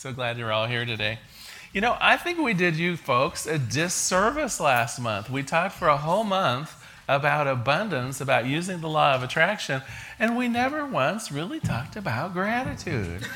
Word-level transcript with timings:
So 0.00 0.14
glad 0.14 0.38
you're 0.38 0.50
all 0.50 0.66
here 0.66 0.86
today. 0.86 1.18
You 1.74 1.82
know, 1.82 1.94
I 2.00 2.16
think 2.16 2.38
we 2.38 2.54
did 2.54 2.74
you 2.74 2.96
folks 2.96 3.46
a 3.46 3.58
disservice 3.58 4.58
last 4.58 4.98
month. 4.98 5.28
We 5.28 5.42
talked 5.42 5.74
for 5.74 5.88
a 5.88 5.98
whole 5.98 6.24
month 6.24 6.74
about 7.06 7.46
abundance, 7.46 8.18
about 8.18 8.46
using 8.46 8.80
the 8.80 8.88
law 8.88 9.14
of 9.14 9.22
attraction, 9.22 9.82
and 10.18 10.38
we 10.38 10.48
never 10.48 10.86
once 10.86 11.30
really 11.30 11.60
talked 11.60 11.96
about 11.96 12.32
gratitude. 12.32 13.26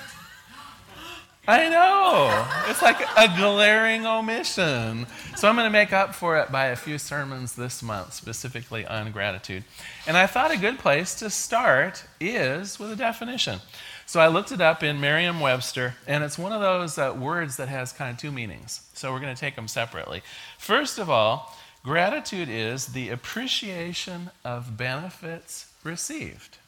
I 1.46 1.68
know. 1.68 2.46
It's 2.70 2.80
like 2.80 2.98
a 3.14 3.28
glaring 3.36 4.06
omission. 4.06 5.06
So 5.36 5.46
I'm 5.46 5.56
going 5.56 5.66
to 5.66 5.70
make 5.70 5.92
up 5.92 6.14
for 6.14 6.38
it 6.38 6.50
by 6.50 6.68
a 6.68 6.76
few 6.76 6.96
sermons 6.96 7.54
this 7.54 7.82
month, 7.82 8.14
specifically 8.14 8.86
on 8.86 9.12
gratitude. 9.12 9.64
And 10.06 10.16
I 10.16 10.26
thought 10.26 10.50
a 10.50 10.56
good 10.56 10.78
place 10.78 11.14
to 11.16 11.28
start 11.28 12.04
is 12.18 12.78
with 12.78 12.90
a 12.90 12.96
definition. 12.96 13.60
So 14.06 14.20
I 14.20 14.28
looked 14.28 14.52
it 14.52 14.60
up 14.60 14.82
in 14.82 15.00
Merriam 15.00 15.40
Webster, 15.40 15.96
and 16.06 16.22
it's 16.22 16.38
one 16.38 16.52
of 16.52 16.60
those 16.60 16.98
uh, 16.98 17.14
words 17.18 17.56
that 17.56 17.68
has 17.68 17.92
kind 17.92 18.12
of 18.12 18.18
two 18.18 18.30
meanings. 18.30 18.82
So 18.94 19.12
we're 19.12 19.20
going 19.20 19.34
to 19.34 19.40
take 19.40 19.56
them 19.56 19.68
separately. 19.68 20.22
First 20.58 20.98
of 20.98 21.08
all, 21.08 21.56
gratitude 21.82 22.48
is 22.48 22.88
the 22.88 23.08
appreciation 23.08 24.30
of 24.44 24.76
benefits 24.76 25.72
received. 25.82 26.58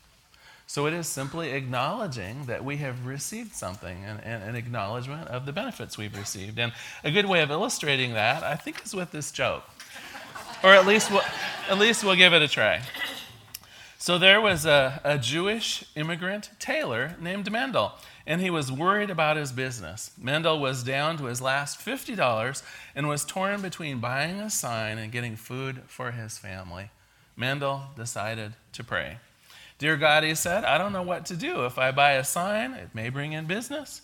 So 0.66 0.86
it 0.86 0.94
is 0.94 1.06
simply 1.06 1.52
acknowledging 1.52 2.46
that 2.46 2.64
we 2.64 2.78
have 2.78 3.06
received 3.06 3.54
something 3.54 3.98
and, 4.04 4.20
an 4.24 4.56
acknowledgement 4.56 5.28
of 5.28 5.46
the 5.46 5.52
benefits 5.52 5.96
we've 5.96 6.16
received. 6.16 6.58
And 6.58 6.72
a 7.04 7.10
good 7.10 7.26
way 7.26 7.42
of 7.42 7.50
illustrating 7.50 8.14
that, 8.14 8.42
I 8.42 8.56
think, 8.56 8.84
is 8.84 8.92
with 8.92 9.12
this 9.12 9.30
joke. 9.30 9.62
or 10.64 10.70
at 10.70 10.86
least 10.86 11.10
we'll, 11.10 11.22
at 11.68 11.78
least 11.78 12.02
we'll 12.02 12.16
give 12.16 12.32
it 12.32 12.42
a 12.42 12.48
try. 12.48 12.82
So 14.06 14.18
there 14.18 14.40
was 14.40 14.64
a, 14.64 15.00
a 15.02 15.18
Jewish 15.18 15.84
immigrant 15.96 16.50
tailor 16.60 17.16
named 17.20 17.50
Mendel, 17.50 17.90
and 18.24 18.40
he 18.40 18.50
was 18.50 18.70
worried 18.70 19.10
about 19.10 19.36
his 19.36 19.50
business. 19.50 20.12
Mendel 20.16 20.60
was 20.60 20.84
down 20.84 21.16
to 21.16 21.24
his 21.24 21.42
last 21.42 21.80
$50 21.80 22.62
and 22.94 23.08
was 23.08 23.24
torn 23.24 23.62
between 23.62 23.98
buying 23.98 24.38
a 24.38 24.48
sign 24.48 24.98
and 24.98 25.10
getting 25.10 25.34
food 25.34 25.82
for 25.88 26.12
his 26.12 26.38
family. 26.38 26.90
Mendel 27.34 27.82
decided 27.96 28.52
to 28.74 28.84
pray. 28.84 29.18
Dear 29.80 29.96
God, 29.96 30.22
he 30.22 30.36
said, 30.36 30.62
I 30.62 30.78
don't 30.78 30.92
know 30.92 31.02
what 31.02 31.26
to 31.26 31.34
do. 31.34 31.64
If 31.64 31.76
I 31.76 31.90
buy 31.90 32.12
a 32.12 32.22
sign, 32.22 32.74
it 32.74 32.94
may 32.94 33.08
bring 33.08 33.32
in 33.32 33.46
business. 33.46 34.02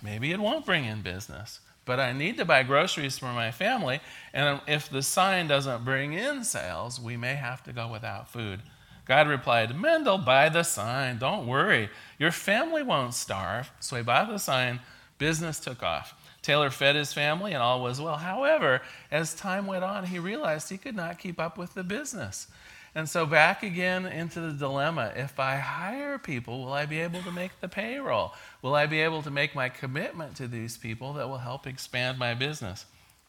Maybe 0.00 0.30
it 0.30 0.38
won't 0.38 0.64
bring 0.64 0.84
in 0.84 1.02
business. 1.02 1.58
But 1.86 1.98
I 1.98 2.12
need 2.12 2.36
to 2.36 2.44
buy 2.44 2.62
groceries 2.62 3.18
for 3.18 3.32
my 3.32 3.50
family, 3.50 3.98
and 4.32 4.60
if 4.68 4.88
the 4.88 5.02
sign 5.02 5.48
doesn't 5.48 5.84
bring 5.84 6.12
in 6.12 6.44
sales, 6.44 7.00
we 7.00 7.16
may 7.16 7.34
have 7.34 7.64
to 7.64 7.72
go 7.72 7.88
without 7.88 8.28
food. 8.28 8.60
God 9.04 9.28
replied, 9.28 9.78
Mendel, 9.78 10.18
buy 10.18 10.48
the 10.48 10.62
sign. 10.62 11.18
Don't 11.18 11.46
worry. 11.46 11.90
Your 12.18 12.30
family 12.30 12.82
won't 12.82 13.14
starve. 13.14 13.70
So 13.80 13.96
he 13.96 14.02
bought 14.02 14.28
the 14.28 14.38
sign. 14.38 14.80
Business 15.18 15.60
took 15.60 15.82
off. 15.82 16.14
Taylor 16.42 16.70
fed 16.70 16.96
his 16.96 17.12
family, 17.12 17.52
and 17.52 17.62
all 17.62 17.82
was 17.82 18.00
well. 18.00 18.16
However, 18.16 18.82
as 19.10 19.34
time 19.34 19.66
went 19.66 19.84
on, 19.84 20.04
he 20.04 20.18
realized 20.18 20.68
he 20.68 20.76
could 20.76 20.96
not 20.96 21.18
keep 21.18 21.40
up 21.40 21.56
with 21.56 21.74
the 21.74 21.84
business. 21.84 22.48
And 22.94 23.08
so, 23.08 23.26
back 23.26 23.62
again 23.62 24.06
into 24.06 24.40
the 24.40 24.52
dilemma 24.52 25.12
if 25.16 25.40
I 25.40 25.56
hire 25.56 26.18
people, 26.18 26.64
will 26.64 26.72
I 26.72 26.86
be 26.86 27.00
able 27.00 27.22
to 27.22 27.32
make 27.32 27.60
the 27.60 27.68
payroll? 27.68 28.34
Will 28.62 28.74
I 28.74 28.86
be 28.86 29.00
able 29.00 29.22
to 29.22 29.30
make 29.30 29.54
my 29.54 29.68
commitment 29.68 30.36
to 30.36 30.46
these 30.46 30.76
people 30.76 31.14
that 31.14 31.28
will 31.28 31.38
help 31.38 31.66
expand 31.66 32.18
my 32.18 32.34
business? 32.34 32.86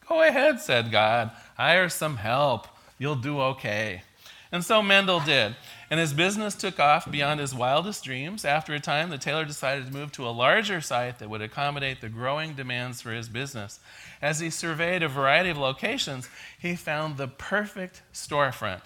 Go 0.08 0.22
ahead, 0.22 0.60
said 0.60 0.92
God. 0.92 1.32
Hire 1.56 1.88
some 1.88 2.16
help. 2.16 2.68
You'll 2.98 3.16
do 3.16 3.40
okay. 3.40 4.02
And 4.52 4.64
so 4.64 4.82
Mendel 4.82 5.20
did. 5.20 5.56
And 5.90 6.00
his 6.00 6.12
business 6.12 6.54
took 6.54 6.78
off 6.78 7.10
beyond 7.10 7.40
his 7.40 7.54
wildest 7.54 8.04
dreams. 8.04 8.44
After 8.44 8.74
a 8.74 8.80
time, 8.80 9.10
the 9.10 9.18
tailor 9.18 9.44
decided 9.44 9.86
to 9.86 9.92
move 9.92 10.12
to 10.12 10.26
a 10.26 10.30
larger 10.30 10.80
site 10.80 11.18
that 11.18 11.30
would 11.30 11.42
accommodate 11.42 12.00
the 12.00 12.08
growing 12.08 12.54
demands 12.54 13.00
for 13.00 13.12
his 13.12 13.28
business. 13.28 13.80
As 14.22 14.40
he 14.40 14.50
surveyed 14.50 15.02
a 15.02 15.08
variety 15.08 15.50
of 15.50 15.58
locations, 15.58 16.28
he 16.58 16.76
found 16.76 17.16
the 17.16 17.28
perfect 17.28 18.02
storefront 18.12 18.82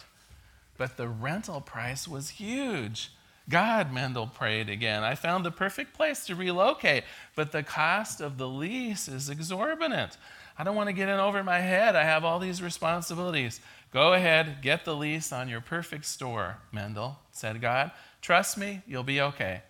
but 0.81 0.97
the 0.97 1.09
rental 1.09 1.61
price 1.61 2.09
was 2.09 2.31
huge. 2.31 3.13
God, 3.51 3.93
Mendel 3.93 4.27
prayed 4.27 4.71
again. 4.71 5.05
I 5.05 5.15
found 5.15 5.45
the 5.45 5.51
perfect 5.51 5.93
place 5.93 6.25
to 6.25 6.35
relocate, 6.35 7.05
but 7.37 7.53
the 7.53 7.63
cost 7.63 8.23
of 8.23 8.39
the 8.39 8.49
lease 8.49 9.07
is 9.07 9.29
exorbitant. 9.29 10.17
I 10.59 10.65
don't 10.65 10.77
want 10.77 10.89
to 10.89 10.95
get 10.95 11.11
in 11.11 11.19
over 11.19 11.45
my 11.45 11.59
head. 11.59 11.97
I 11.97 12.05
have 12.05 12.25
all 12.25 12.39
these 12.39 12.63
responsibilities. 12.63 13.61
Go 13.93 14.13
ahead, 14.13 14.59
get 14.63 14.85
the 14.85 14.95
lease 14.95 15.33
on 15.33 15.49
your 15.49 15.61
perfect 15.61 16.05
store, 16.05 16.59
Mendel, 16.71 17.19
said 17.33 17.61
God. 17.61 17.91
Trust 18.23 18.57
me, 18.57 18.83
you'll 18.87 19.03
be 19.03 19.21
okay. 19.21 19.63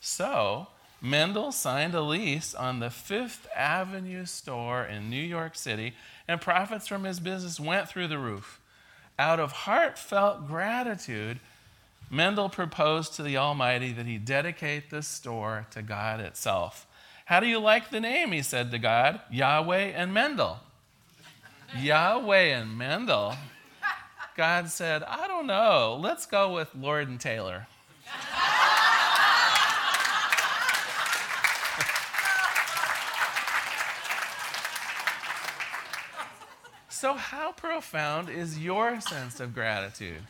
So, 0.00 0.68
Mendel 1.02 1.52
signed 1.52 1.94
a 1.94 2.00
lease 2.00 2.54
on 2.54 2.80
the 2.80 2.88
Fifth 2.88 3.46
Avenue 3.54 4.24
store 4.24 4.84
in 4.84 5.10
New 5.10 5.22
York 5.22 5.56
City, 5.56 5.94
and 6.26 6.40
profits 6.40 6.88
from 6.88 7.04
his 7.04 7.20
business 7.20 7.60
went 7.60 7.88
through 7.88 8.08
the 8.08 8.18
roof. 8.18 8.60
Out 9.18 9.40
of 9.40 9.52
heartfelt 9.52 10.46
gratitude, 10.46 11.38
Mendel 12.10 12.48
proposed 12.48 13.14
to 13.14 13.22
the 13.22 13.36
Almighty 13.36 13.92
that 13.92 14.06
he 14.06 14.16
dedicate 14.16 14.90
this 14.90 15.08
store 15.08 15.66
to 15.72 15.82
God 15.82 16.20
itself. 16.20 16.86
How 17.26 17.40
do 17.40 17.46
you 17.46 17.58
like 17.58 17.90
the 17.90 18.00
name? 18.00 18.32
He 18.32 18.42
said 18.42 18.70
to 18.70 18.78
God, 18.78 19.20
Yahweh 19.30 19.92
and 19.94 20.14
Mendel. 20.14 20.60
Yahweh 21.76 22.54
and 22.54 22.78
Mendel. 22.78 23.34
God 24.36 24.68
said, 24.68 25.02
I 25.04 25.26
don't 25.26 25.46
know. 25.46 25.98
Let's 25.98 26.26
go 26.26 26.52
with 26.52 26.74
Lord 26.74 27.08
and 27.08 27.18
Taylor. 27.18 27.66
So, 36.88 37.14
how 37.14 37.52
profound 37.52 38.28
is 38.28 38.58
your 38.58 39.00
sense 39.00 39.40
of 39.40 39.54
gratitude? 39.54 40.22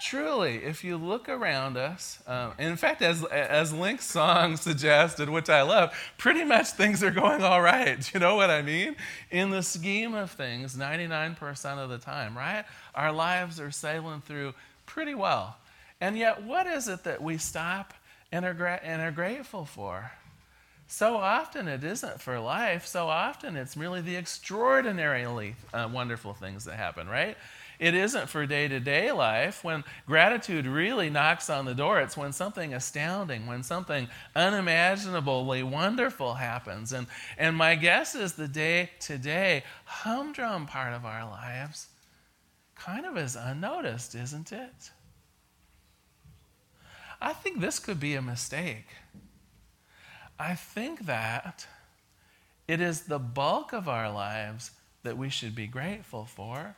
Truly, 0.00 0.62
if 0.62 0.84
you 0.84 0.96
look 0.96 1.28
around 1.28 1.76
us, 1.76 2.20
um, 2.28 2.52
in 2.56 2.76
fact, 2.76 3.02
as, 3.02 3.24
as 3.24 3.72
Link's 3.72 4.04
song 4.04 4.56
suggested, 4.56 5.28
which 5.28 5.50
I 5.50 5.62
love, 5.62 5.92
pretty 6.18 6.44
much 6.44 6.68
things 6.68 7.02
are 7.02 7.10
going 7.10 7.42
all 7.42 7.60
right. 7.60 7.98
You 8.14 8.20
know 8.20 8.36
what 8.36 8.48
I 8.48 8.62
mean? 8.62 8.94
In 9.30 9.50
the 9.50 9.62
scheme 9.62 10.14
of 10.14 10.30
things, 10.30 10.76
99% 10.76 11.78
of 11.78 11.90
the 11.90 11.98
time, 11.98 12.38
right? 12.38 12.64
Our 12.94 13.10
lives 13.10 13.58
are 13.58 13.72
sailing 13.72 14.20
through 14.20 14.54
pretty 14.86 15.14
well. 15.16 15.56
And 16.00 16.16
yet, 16.16 16.44
what 16.44 16.68
is 16.68 16.86
it 16.86 17.02
that 17.02 17.20
we 17.20 17.36
stop 17.36 17.92
and 18.30 18.44
are, 18.44 18.54
gra- 18.54 18.80
and 18.82 19.02
are 19.02 19.10
grateful 19.10 19.64
for? 19.64 20.12
So 20.86 21.16
often 21.16 21.68
it 21.68 21.82
isn't 21.84 22.20
for 22.20 22.38
life. 22.38 22.86
So 22.86 23.08
often 23.08 23.56
it's 23.56 23.76
merely 23.76 24.00
the 24.00 24.16
extraordinarily 24.16 25.56
uh, 25.74 25.88
wonderful 25.92 26.34
things 26.34 26.64
that 26.64 26.76
happen, 26.76 27.08
right? 27.08 27.36
It 27.78 27.94
isn't 27.94 28.28
for 28.28 28.44
day 28.44 28.66
to 28.66 28.80
day 28.80 29.12
life. 29.12 29.62
When 29.62 29.84
gratitude 30.06 30.66
really 30.66 31.10
knocks 31.10 31.48
on 31.48 31.64
the 31.64 31.74
door, 31.74 32.00
it's 32.00 32.16
when 32.16 32.32
something 32.32 32.74
astounding, 32.74 33.46
when 33.46 33.62
something 33.62 34.08
unimaginably 34.34 35.62
wonderful 35.62 36.34
happens. 36.34 36.92
And, 36.92 37.06
and 37.36 37.56
my 37.56 37.76
guess 37.76 38.14
is 38.14 38.32
the 38.32 38.48
day 38.48 38.90
to 39.00 39.16
day 39.16 39.62
humdrum 39.84 40.66
part 40.66 40.92
of 40.92 41.04
our 41.04 41.24
lives 41.28 41.88
kind 42.74 43.06
of 43.06 43.16
is 43.16 43.36
unnoticed, 43.36 44.14
isn't 44.14 44.52
it? 44.52 44.90
I 47.20 47.32
think 47.32 47.60
this 47.60 47.78
could 47.78 47.98
be 47.98 48.14
a 48.14 48.22
mistake. 48.22 48.86
I 50.38 50.54
think 50.54 51.06
that 51.06 51.66
it 52.68 52.80
is 52.80 53.02
the 53.02 53.18
bulk 53.18 53.72
of 53.72 53.88
our 53.88 54.12
lives 54.12 54.70
that 55.02 55.18
we 55.18 55.28
should 55.28 55.54
be 55.54 55.66
grateful 55.66 56.24
for. 56.24 56.76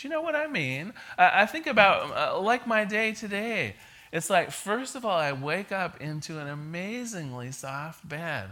Do 0.00 0.08
you 0.08 0.14
know 0.14 0.22
what 0.22 0.34
I 0.34 0.46
mean? 0.46 0.94
I, 1.18 1.42
I 1.42 1.46
think 1.46 1.66
about 1.66 2.16
uh, 2.16 2.40
like 2.40 2.66
my 2.66 2.86
day 2.86 3.12
today. 3.12 3.74
It's 4.12 4.30
like, 4.30 4.50
first 4.50 4.96
of 4.96 5.04
all, 5.04 5.16
I 5.16 5.32
wake 5.32 5.72
up 5.72 6.00
into 6.00 6.38
an 6.38 6.48
amazingly 6.48 7.52
soft 7.52 8.08
bed. 8.08 8.46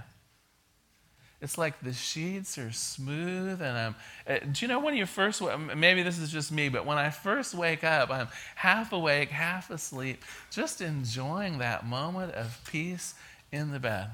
It's 1.41 1.57
like 1.57 1.81
the 1.81 1.95
sheets 1.95 2.59
are 2.59 2.71
smooth, 2.71 3.63
and 3.63 3.79
I'm. 3.79 3.95
Uh, 4.27 4.39
do 4.41 4.65
you 4.65 4.69
know 4.69 4.81
when 4.81 4.95
you 4.95 5.07
first? 5.07 5.41
Maybe 5.75 6.03
this 6.03 6.19
is 6.19 6.31
just 6.31 6.53
me, 6.53 6.69
but 6.69 6.85
when 6.85 6.99
I 6.99 7.09
first 7.09 7.55
wake 7.55 7.83
up, 7.83 8.11
I'm 8.11 8.29
half 8.57 8.93
awake, 8.93 9.31
half 9.31 9.71
asleep, 9.71 10.23
just 10.51 10.83
enjoying 10.83 11.59
that 11.59 11.87
moment 11.87 12.35
of 12.35 12.61
peace 12.71 13.15
in 13.53 13.71
the 13.71 13.79
bed. 13.79 14.11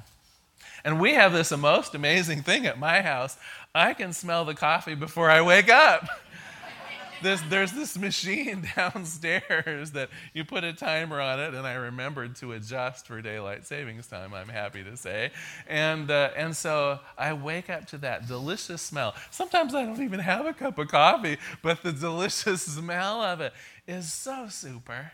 And 0.84 1.00
we 1.00 1.14
have 1.14 1.32
this 1.32 1.50
most 1.56 1.94
amazing 1.94 2.42
thing 2.42 2.66
at 2.66 2.78
my 2.78 3.00
house. 3.00 3.38
I 3.74 3.94
can 3.94 4.12
smell 4.12 4.44
the 4.44 4.54
coffee 4.54 4.94
before 4.94 5.30
I 5.30 5.40
wake 5.40 5.68
up. 5.68 6.06
This, 7.22 7.40
there's 7.48 7.72
this 7.72 7.96
machine 7.96 8.66
downstairs 8.76 9.92
that 9.92 10.10
you 10.32 10.44
put 10.44 10.64
a 10.64 10.72
timer 10.72 11.20
on 11.20 11.40
it, 11.40 11.54
and 11.54 11.66
I 11.66 11.74
remembered 11.74 12.36
to 12.36 12.52
adjust 12.52 13.06
for 13.06 13.22
daylight 13.22 13.66
savings 13.66 14.06
time, 14.06 14.34
I'm 14.34 14.48
happy 14.48 14.84
to 14.84 14.96
say. 14.96 15.30
And, 15.66 16.10
uh, 16.10 16.30
and 16.36 16.56
so 16.56 17.00
I 17.16 17.32
wake 17.32 17.70
up 17.70 17.86
to 17.88 17.98
that 17.98 18.26
delicious 18.26 18.82
smell. 18.82 19.14
Sometimes 19.30 19.74
I 19.74 19.84
don't 19.84 20.02
even 20.02 20.20
have 20.20 20.46
a 20.46 20.52
cup 20.52 20.78
of 20.78 20.88
coffee, 20.88 21.38
but 21.62 21.82
the 21.82 21.92
delicious 22.04 22.62
smell 22.62 23.22
of 23.22 23.40
it 23.40 23.52
is 23.86 24.12
so 24.12 24.48
super. 24.48 25.12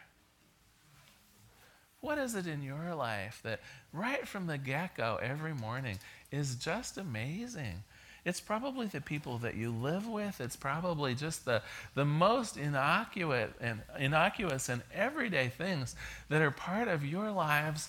What 2.01 2.19
is 2.19 2.35
it 2.35 2.47
in 2.47 2.63
your 2.63 2.95
life 2.95 3.41
that 3.45 3.61
right 3.93 4.27
from 4.27 4.47
the 4.47 4.57
get 4.57 4.97
go 4.97 5.19
every 5.23 5.55
morning 5.55 5.99
is 6.33 6.55
just 6.57 6.97
amazing? 6.97 7.83
It's 8.25 8.41
probably 8.41 8.87
the 8.87 9.01
people 9.01 9.39
that 9.39 9.55
you 9.55 9.71
live 9.71 10.07
with. 10.07 10.41
It's 10.41 10.57
probably 10.57 11.15
just 11.15 11.45
the, 11.45 11.63
the 11.95 12.05
most 12.05 12.57
innocuous 12.57 13.51
and, 13.61 13.81
innocuous 13.99 14.69
and 14.69 14.83
everyday 14.95 15.49
things 15.49 15.97
that 16.29 16.43
are 16.43 16.51
part 16.51 16.89
of 16.89 17.05
your 17.05 17.31
lives, 17.31 17.89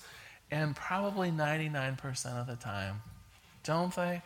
and 0.50 0.75
probably 0.75 1.31
99% 1.31 2.25
of 2.39 2.48
the 2.48 2.56
time, 2.56 3.01
don't 3.63 3.95
they? 3.95 4.22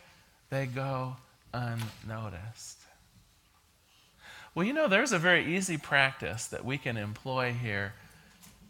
They 0.50 0.66
go 0.66 1.18
unnoticed. 1.54 2.80
Well, 4.54 4.66
you 4.66 4.74
know, 4.74 4.88
there's 4.88 5.12
a 5.12 5.20
very 5.20 5.56
easy 5.56 5.78
practice 5.78 6.48
that 6.48 6.64
we 6.64 6.78
can 6.78 6.98
employ 6.98 7.52
here 7.52 7.94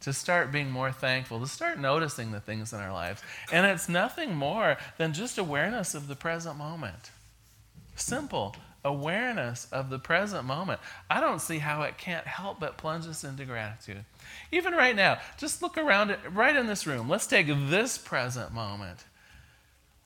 to 0.02 0.14
start 0.14 0.52
being 0.52 0.70
more 0.70 0.92
thankful, 0.92 1.40
to 1.40 1.48
start 1.48 1.80
noticing 1.80 2.32
the 2.32 2.40
things 2.40 2.74
in 2.74 2.80
our 2.80 2.92
lives. 2.92 3.22
And 3.52 3.66
it's 3.66 3.88
nothing 3.88 4.36
more 4.36 4.78
than 4.98 5.14
just 5.14 5.38
awareness 5.38 5.96
of 5.96 6.08
the 6.08 6.16
present 6.16 6.58
moment. 6.58 7.12
Simple 7.96 8.56
awareness 8.84 9.68
of 9.72 9.90
the 9.90 9.98
present 9.98 10.46
moment. 10.46 10.80
I 11.10 11.20
don't 11.20 11.42
see 11.42 11.58
how 11.58 11.82
it 11.82 11.98
can't 11.98 12.28
help 12.28 12.60
but 12.60 12.78
plunge 12.78 13.08
us 13.08 13.24
into 13.24 13.44
gratitude. 13.44 14.06
Even 14.52 14.74
right 14.74 14.96
now, 14.96 15.18
just 15.38 15.62
look 15.64 15.78
around 15.78 16.16
right 16.32 16.56
in 16.56 16.68
this 16.68 16.86
room. 16.86 17.10
Let's 17.10 17.26
take 17.26 17.48
this 17.48 17.98
present 17.98 18.54
moment. 18.54 19.04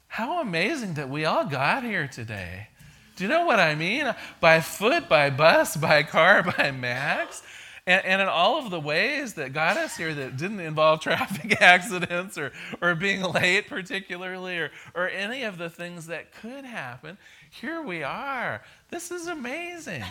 How 0.08 0.42
amazing 0.42 0.96
that 0.96 1.10
we 1.10 1.26
all 1.26 1.46
got 1.46 1.84
here 1.84 2.08
today. 2.08 2.70
Do 3.16 3.26
you 3.26 3.30
know 3.30 3.46
what 3.46 3.60
I 3.60 3.76
mean? 3.76 4.16
By 4.40 4.62
foot, 4.62 5.10
by 5.10 5.30
bus, 5.30 5.76
by 5.76 6.04
car, 6.04 6.42
by 6.58 6.72
Max. 6.72 7.44
And, 7.86 8.06
and, 8.06 8.22
in 8.22 8.28
all 8.28 8.64
of 8.64 8.70
the 8.70 8.80
ways 8.80 9.34
that 9.34 9.52
got 9.52 9.76
us 9.76 9.98
here 9.98 10.14
that 10.14 10.38
didn't 10.38 10.60
involve 10.60 11.00
traffic 11.02 11.62
accidents 11.62 12.38
or, 12.38 12.52
or 12.82 12.96
being 12.96 13.24
late, 13.24 13.68
particularly, 13.68 14.60
or, 14.60 14.72
or 14.94 15.10
any 15.10 15.44
of 15.44 15.58
the 15.58 15.70
things 15.70 16.08
that 16.08 16.32
could 16.32 16.66
happen, 16.66 17.18
here 17.50 17.82
we 17.82 18.04
are. 18.04 18.62
This 18.90 19.12
is 19.12 19.28
amazing. 19.28 20.04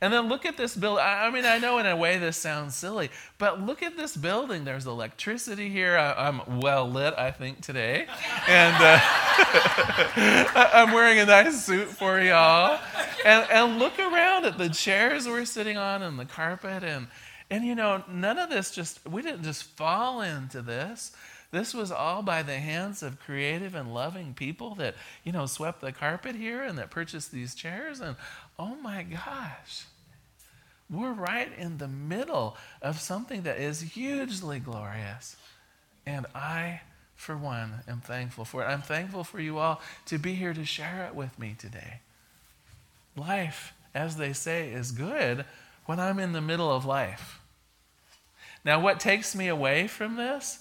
And 0.00 0.12
then 0.12 0.28
look 0.28 0.44
at 0.44 0.56
this 0.58 0.76
building. 0.76 1.02
I 1.02 1.30
mean, 1.30 1.46
I 1.46 1.58
know 1.58 1.78
in 1.78 1.86
a 1.86 1.96
way 1.96 2.18
this 2.18 2.36
sounds 2.36 2.74
silly, 2.74 3.10
but 3.38 3.62
look 3.62 3.82
at 3.82 3.96
this 3.96 4.14
building. 4.14 4.64
There's 4.64 4.86
electricity 4.86 5.70
here. 5.70 5.96
I, 5.96 6.28
am 6.28 6.60
well 6.60 6.88
lit, 6.88 7.14
I 7.16 7.30
think, 7.30 7.62
today. 7.62 8.06
And 8.46 8.76
uh, 8.78 8.98
I'm 10.74 10.92
wearing 10.92 11.18
a 11.18 11.24
nice 11.24 11.64
suit 11.64 11.88
for 11.88 12.20
y'all. 12.20 12.78
And, 13.24 13.46
and 13.50 13.78
look 13.78 13.98
around 13.98 14.44
at 14.44 14.58
the 14.58 14.68
chairs 14.68 15.26
we're 15.26 15.46
sitting 15.46 15.78
on 15.78 16.02
and 16.02 16.18
the 16.18 16.26
carpet. 16.26 16.84
And, 16.84 17.08
and, 17.50 17.64
you 17.64 17.74
know, 17.74 18.04
none 18.06 18.38
of 18.38 18.50
this 18.50 18.70
just, 18.70 19.00
we 19.08 19.22
didn't 19.22 19.44
just 19.44 19.64
fall 19.64 20.20
into 20.20 20.60
this. 20.60 21.12
This 21.56 21.72
was 21.72 21.90
all 21.90 22.20
by 22.20 22.42
the 22.42 22.58
hands 22.58 23.02
of 23.02 23.18
creative 23.18 23.74
and 23.74 23.94
loving 23.94 24.34
people 24.34 24.74
that, 24.74 24.94
you 25.24 25.32
know, 25.32 25.46
swept 25.46 25.80
the 25.80 25.90
carpet 25.90 26.36
here 26.36 26.62
and 26.62 26.76
that 26.76 26.90
purchased 26.90 27.32
these 27.32 27.54
chairs. 27.54 27.98
And 27.98 28.16
oh 28.58 28.74
my 28.82 29.02
gosh, 29.02 29.86
we're 30.90 31.14
right 31.14 31.50
in 31.56 31.78
the 31.78 31.88
middle 31.88 32.58
of 32.82 33.00
something 33.00 33.40
that 33.44 33.58
is 33.58 33.80
hugely 33.80 34.58
glorious. 34.58 35.36
And 36.04 36.26
I, 36.34 36.82
for 37.14 37.38
one, 37.38 37.76
am 37.88 38.02
thankful 38.02 38.44
for 38.44 38.62
it. 38.62 38.66
I'm 38.66 38.82
thankful 38.82 39.24
for 39.24 39.40
you 39.40 39.56
all 39.56 39.80
to 40.06 40.18
be 40.18 40.34
here 40.34 40.52
to 40.52 40.64
share 40.66 41.06
it 41.06 41.14
with 41.14 41.38
me 41.38 41.56
today. 41.58 42.00
Life, 43.16 43.72
as 43.94 44.18
they 44.18 44.34
say, 44.34 44.68
is 44.68 44.92
good 44.92 45.46
when 45.86 46.00
I'm 46.00 46.18
in 46.18 46.32
the 46.32 46.42
middle 46.42 46.70
of 46.70 46.84
life. 46.84 47.40
Now, 48.62 48.78
what 48.78 49.00
takes 49.00 49.34
me 49.34 49.48
away 49.48 49.86
from 49.86 50.16
this? 50.16 50.58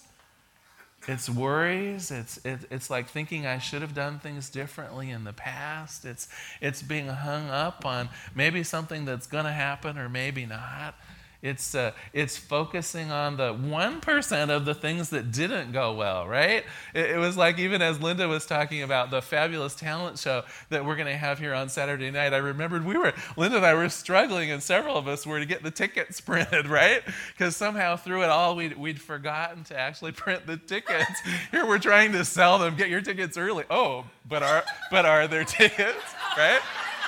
It's 1.08 1.30
worries. 1.30 2.10
It's, 2.10 2.44
it, 2.46 2.62
it's 2.72 2.90
like 2.90 3.08
thinking 3.08 3.46
I 3.46 3.60
should 3.60 3.82
have 3.82 3.94
done 3.94 4.20
things 4.20 4.50
differently 4.50 5.12
in 5.12 5.24
the 5.24 5.34
past. 5.34 6.04
It's, 6.04 6.28
it's 6.62 6.82
being 6.82 7.08
hung 7.08 7.50
up 7.50 7.86
on 7.86 8.10
maybe 8.34 8.64
something 8.64 9.06
that's 9.06 9.28
going 9.28 9.46
to 9.46 9.52
happen 9.52 9.98
or 9.98 10.10
maybe 10.10 10.46
not. 10.46 10.96
It's, 11.46 11.76
uh, 11.76 11.92
it's 12.12 12.38
focusing 12.38 13.12
on 13.12 13.38
the 13.38 13.54
1% 13.54 14.50
of 14.50 14.66
the 14.66 14.74
things 14.74 15.12
that 15.12 15.32
didn't 15.32 15.74
go 15.74 15.94
well, 15.94 16.28
right? 16.28 16.64
It, 16.96 17.12
it, 17.12 17.18
was 17.18 17.38
like 17.38 17.60
even 17.60 17.84
as 17.84 18.02
Linda 18.02 18.28
was 18.28 18.48
talking 18.48 18.82
about 18.82 19.12
the 19.12 19.22
fabulous 19.22 19.76
talent 19.76 20.18
show 20.18 20.44
that 20.70 20.84
we're 20.84 20.96
going 20.96 21.06
to 21.08 21.16
have 21.16 21.38
here 21.38 21.54
on 21.54 21.70
Saturday 21.70 22.10
night, 22.10 22.34
I 22.34 22.38
remembered 22.38 22.84
we 22.84 22.98
were, 22.98 23.14
Linda 23.38 23.58
and 23.58 23.66
I 23.66 23.76
were 23.76 23.90
struggling, 23.90 24.50
and 24.50 24.64
several 24.64 24.98
of 24.98 25.08
us 25.08 25.28
were 25.28 25.40
to 25.40 25.46
get 25.46 25.62
the 25.62 25.70
tickets 25.70 26.20
printed, 26.26 26.66
right? 26.66 27.04
Because 27.38 27.56
somehow 27.56 27.96
through 27.96 28.24
it 28.24 28.30
all, 28.30 28.56
we'd, 28.56 28.76
we'd 28.76 29.00
forgotten 29.00 29.64
to 29.66 29.80
actually 29.80 30.14
print 30.14 30.48
the 30.48 30.58
tickets. 30.58 31.22
here 31.52 31.68
we're 31.68 31.78
trying 31.78 32.12
to 32.14 32.26
sell 32.26 32.58
them, 32.58 32.76
get 32.76 32.90
your 32.90 33.02
tickets 33.02 33.38
early. 33.38 33.66
Oh, 33.70 34.06
but 34.28 34.42
are, 34.42 34.64
but 34.90 35.06
are 35.06 35.28
there 35.28 35.44
tickets, 35.44 36.16
right? 36.36 36.62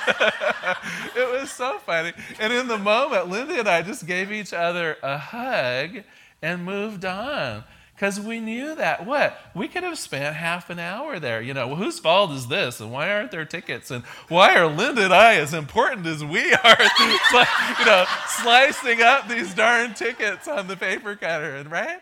it 1.16 1.32
was 1.32 1.52
so 1.52 1.80
funny. 1.80 2.14
And 2.40 2.54
in 2.54 2.68
the 2.68 2.78
moment, 2.78 3.30
Linda 3.30 3.60
and 3.60 3.68
I 3.68 3.82
just 3.82 4.06
gave 4.06 4.32
each 4.32 4.54
other 4.54 4.98
a 5.04 5.18
hug 5.18 6.04
and 6.42 6.64
moved 6.64 7.06
on. 7.06 7.64
Because 7.98 8.20
we 8.20 8.40
knew 8.40 8.76
that, 8.76 9.08
what? 9.08 9.40
We 9.56 9.68
could 9.68 9.82
have 9.82 9.98
spent 9.98 10.36
half 10.36 10.70
an 10.70 10.78
hour 10.78 11.20
there. 11.20 11.42
You 11.42 11.56
know, 11.56 11.70
well, 11.70 11.78
whose 11.78 11.98
fault 11.98 12.30
is 12.30 12.48
this? 12.48 12.80
And 12.80 12.92
why 12.92 13.12
aren't 13.12 13.32
there 13.32 13.44
tickets? 13.44 13.90
And 13.90 14.04
why 14.28 14.56
are 14.56 14.68
Linda 14.68 15.06
and 15.06 15.14
I 15.14 15.38
as 15.38 15.52
important 15.52 16.06
as 16.06 16.24
we 16.24 16.54
are? 16.54 16.78
you 17.00 17.86
know, 17.86 18.06
slicing 18.28 19.02
up 19.02 19.28
these 19.28 19.52
darn 19.56 19.96
tickets 19.96 20.48
on 20.48 20.68
the 20.68 20.78
paper 20.78 21.16
cutter. 21.16 21.56
And 21.56 21.72
right? 21.72 22.00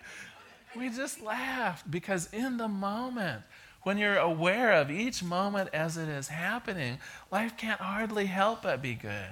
We 0.75 0.89
just 0.89 1.21
laughed 1.21 1.89
because 1.89 2.27
in 2.33 2.57
the 2.57 2.67
moment, 2.67 3.43
when 3.85 3.99
you're 3.99 4.17
aware 4.17 4.73
of 4.73 4.89
each 4.89 5.23
moment 5.23 5.69
as 5.71 5.95
it 5.95 6.09
is 6.09 6.29
happening, 6.29 6.97
life 7.31 7.55
can't 7.55 7.79
hardly 7.79 8.25
help 8.25 8.63
but 8.63 8.81
be 8.81 8.95
good, 8.95 9.29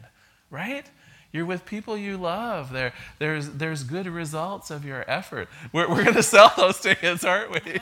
right? 0.52 0.86
You're 1.32 1.48
with 1.48 1.66
people 1.66 1.98
you 1.98 2.18
love. 2.18 2.72
There, 2.72 2.94
there's, 3.18 3.50
there's 3.50 3.84
good 3.84 4.06
results 4.06 4.70
of 4.70 4.86
your 4.86 5.10
effort. 5.10 5.50
We're, 5.72 5.90
we're 5.90 6.04
going 6.04 6.14
to 6.18 6.22
sell 6.22 6.54
those 6.56 6.80
tickets, 6.80 7.24
aren't 7.24 7.50
we? 7.50 7.80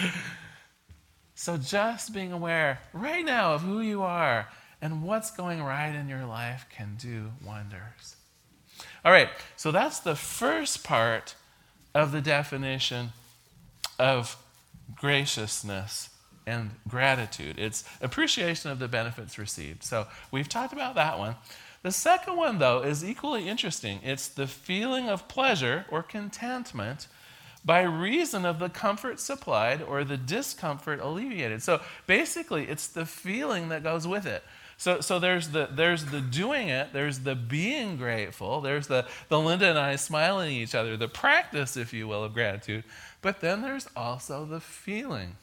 so 1.34 1.58
just 1.58 2.14
being 2.14 2.32
aware 2.32 2.80
right 2.94 3.22
now 3.22 3.52
of 3.52 3.60
who 3.60 3.80
you 3.80 4.02
are 4.02 4.48
and 4.80 5.02
what's 5.02 5.30
going 5.30 5.62
right 5.62 5.94
in 5.94 6.08
your 6.08 6.24
life 6.24 6.64
can 6.74 6.96
do 6.98 7.32
wonders. 7.44 8.16
All 9.04 9.12
right, 9.12 9.28
so 9.56 9.70
that's 9.70 9.98
the 9.98 10.16
first 10.16 10.82
part 10.82 11.34
of 11.94 12.12
the 12.12 12.22
definition 12.22 13.10
of 13.98 14.41
graciousness 14.94 16.10
and 16.46 16.70
gratitude. 16.88 17.58
It's 17.58 17.84
appreciation 18.00 18.70
of 18.70 18.78
the 18.78 18.88
benefits 18.88 19.38
received. 19.38 19.84
So 19.84 20.06
we've 20.30 20.48
talked 20.48 20.72
about 20.72 20.94
that 20.96 21.18
one. 21.18 21.36
The 21.82 21.92
second 21.92 22.36
one, 22.36 22.58
though, 22.58 22.82
is 22.82 23.04
equally 23.04 23.48
interesting. 23.48 24.00
It's 24.04 24.28
the 24.28 24.46
feeling 24.46 25.08
of 25.08 25.28
pleasure 25.28 25.84
or 25.90 26.02
contentment 26.02 27.08
by 27.64 27.82
reason 27.82 28.44
of 28.44 28.58
the 28.58 28.68
comfort 28.68 29.20
supplied 29.20 29.82
or 29.82 30.04
the 30.04 30.16
discomfort 30.16 31.00
alleviated. 31.00 31.62
So 31.62 31.80
basically, 32.06 32.68
it's 32.68 32.88
the 32.88 33.06
feeling 33.06 33.68
that 33.68 33.82
goes 33.82 34.06
with 34.06 34.26
it. 34.26 34.44
So, 34.82 35.00
so 35.00 35.20
there's, 35.20 35.50
the, 35.50 35.68
there's 35.70 36.06
the 36.06 36.20
doing 36.20 36.68
it, 36.68 36.92
there's 36.92 37.20
the 37.20 37.36
being 37.36 37.96
grateful, 37.96 38.60
there's 38.60 38.88
the, 38.88 39.06
the 39.28 39.38
Linda 39.38 39.70
and 39.70 39.78
I 39.78 39.94
smiling 39.94 40.56
at 40.56 40.60
each 40.60 40.74
other, 40.74 40.96
the 40.96 41.06
practice, 41.06 41.76
if 41.76 41.92
you 41.92 42.08
will, 42.08 42.24
of 42.24 42.34
gratitude. 42.34 42.82
But 43.20 43.40
then 43.40 43.62
there's 43.62 43.88
also 43.94 44.44
the 44.44 44.58
feeling. 44.58 45.36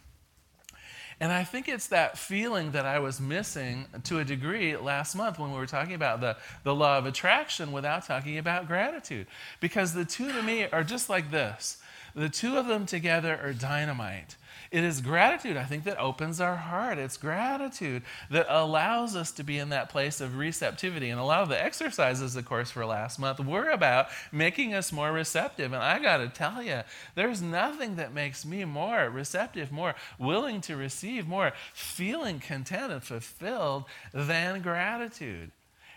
And 1.22 1.32
I 1.32 1.46
think 1.46 1.70
it's 1.70 1.88
that 1.88 2.18
feeling 2.18 2.72
that 2.72 2.86
I 2.86 3.00
was 3.00 3.22
missing 3.22 3.86
to 4.04 4.20
a 4.20 4.26
degree 4.26 4.76
last 4.76 5.16
month 5.16 5.40
when 5.40 5.54
we 5.54 5.58
were 5.58 5.66
talking 5.66 5.94
about 5.94 6.20
the, 6.20 6.36
the 6.66 6.76
law 6.76 6.98
of 6.98 7.06
attraction 7.06 7.72
without 7.72 8.06
talking 8.06 8.40
about 8.40 8.68
gratitude. 8.68 9.26
Because 9.62 9.94
the 9.94 10.04
two 10.04 10.34
to 10.34 10.44
me 10.44 10.66
are 10.66 10.84
just 10.84 11.10
like 11.10 11.32
this 11.32 11.78
the 12.14 12.28
two 12.28 12.58
of 12.58 12.68
them 12.68 12.86
together 12.86 13.40
are 13.42 13.54
dynamite. 13.54 14.36
It 14.72 14.84
is 14.84 15.02
gratitude, 15.02 15.58
I 15.58 15.64
think, 15.64 15.84
that 15.86 16.00
opens 16.00 16.40
our 16.40 16.56
heart. 16.56 17.00
It's 17.00 17.18
gratitude 17.18 18.04
that 18.30 18.46
allows 18.48 19.16
us 19.16 19.32
to 19.32 19.44
be 19.44 19.58
in 19.58 19.70
that 19.70 19.90
place 19.90 20.22
of 20.22 20.38
receptivity. 20.38 21.10
And 21.10 21.20
a 21.20 21.24
lot 21.24 21.42
of 21.42 21.50
the 21.50 21.62
exercises, 21.62 22.36
of 22.36 22.46
course, 22.46 22.70
for 22.70 22.86
last 22.86 23.18
month 23.18 23.40
were 23.40 23.72
about 23.72 24.10
making 24.32 24.76
us 24.76 24.92
more 24.92 25.12
receptive. 25.12 25.74
And 25.74 25.82
I 25.82 25.98
got 25.98 26.18
to 26.18 26.30
tell 26.30 26.62
you, 26.62 26.82
there's 27.16 27.42
nothing 27.42 27.96
that 27.96 28.14
makes 28.14 28.46
me 28.46 28.64
more 28.64 29.10
receptive, 29.10 29.72
more 29.72 29.96
willing 30.20 30.62
to 30.62 30.76
receive, 30.76 31.28
more 31.28 31.54
feeling 31.74 32.40
content 32.40 32.94
and 32.94 33.04
fulfilled 33.04 33.86
than 34.14 34.62
gratitude. 34.62 35.50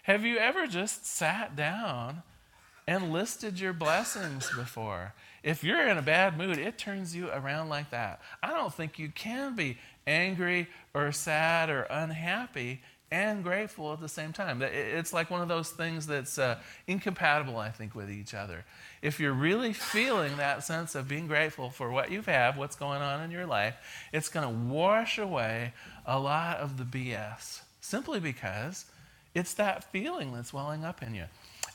Have 0.05 0.25
you 0.25 0.39
ever 0.39 0.67
just 0.67 1.05
sat 1.05 1.55
down 1.55 2.23
and 2.89 3.13
listed 3.13 3.61
your 3.61 3.75
blessings 3.75 4.51
before? 4.57 5.13
If 5.43 5.65
you're 5.65 5.89
in 5.89 5.99
a 5.99 6.03
bad 6.03 6.39
mood, 6.39 6.59
it 6.59 6.79
turns 6.79 7.17
you 7.17 7.29
around 7.31 7.69
like 7.69 7.91
that. 7.91 8.21
I 8.43 8.51
don't 8.51 8.73
think 8.73 8.99
you 8.99 9.09
can 9.09 9.57
be 9.57 9.79
angry 10.07 10.69
or 10.95 11.11
sad 11.13 11.69
or 11.69 11.83
unhappy 11.83 12.81
and 13.13 13.45
grateful 13.45 13.93
at 13.93 14.01
the 14.01 14.09
same 14.09 14.33
time. 14.33 14.63
It's 14.63 15.13
like 15.13 15.31
one 15.31 15.43
of 15.43 15.49
those 15.49 15.71
things 15.71 16.07
that's 16.07 16.39
uh, 16.39 16.59
incompatible, 16.87 17.59
I 17.59 17.71
think, 17.71 17.95
with 17.95 18.11
each 18.11 18.33
other. 18.33 18.65
If 19.03 19.21
you're 19.21 19.35
really 19.35 19.75
feeling 19.75 20.39
that 20.39 20.65
sense 20.65 20.95
of 20.95 21.09
being 21.09 21.27
grateful 21.27 21.69
for 21.69 21.91
what 21.91 22.11
you 22.11 22.23
have, 22.23 22.57
what's 22.57 22.75
going 22.75 23.03
on 23.03 23.21
in 23.23 23.31
your 23.31 23.45
life, 23.45 23.75
it's 24.15 24.31
going 24.31 24.47
to 24.49 24.73
wash 24.73 25.19
away 25.19 25.75
a 26.07 26.19
lot 26.19 26.57
of 26.57 26.79
the 26.79 26.85
BS 26.85 27.61
simply 27.83 28.19
because 28.19 28.87
it's 29.35 29.53
that 29.55 29.85
feeling 29.93 30.33
that's 30.33 30.55
welling 30.55 30.83
up 30.83 31.03
in 31.03 31.15
you. 31.15 31.25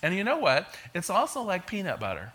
And 0.02 0.16
you 0.16 0.24
know 0.24 0.38
what? 0.38 0.74
It's 0.96 1.12
also 1.12 1.44
like 1.44 1.68
peanut 1.68 2.00
butter. 2.00 2.34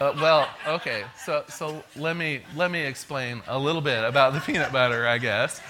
Uh, 0.00 0.12
well, 0.16 0.48
okay. 0.66 1.04
So, 1.24 1.44
so 1.48 1.82
let 1.96 2.16
me 2.16 2.42
let 2.56 2.70
me 2.70 2.80
explain 2.80 3.42
a 3.46 3.58
little 3.58 3.82
bit 3.82 4.04
about 4.04 4.32
the 4.32 4.40
peanut 4.46 4.72
butter, 4.72 5.06
I 5.06 5.18
guess. 5.18 5.60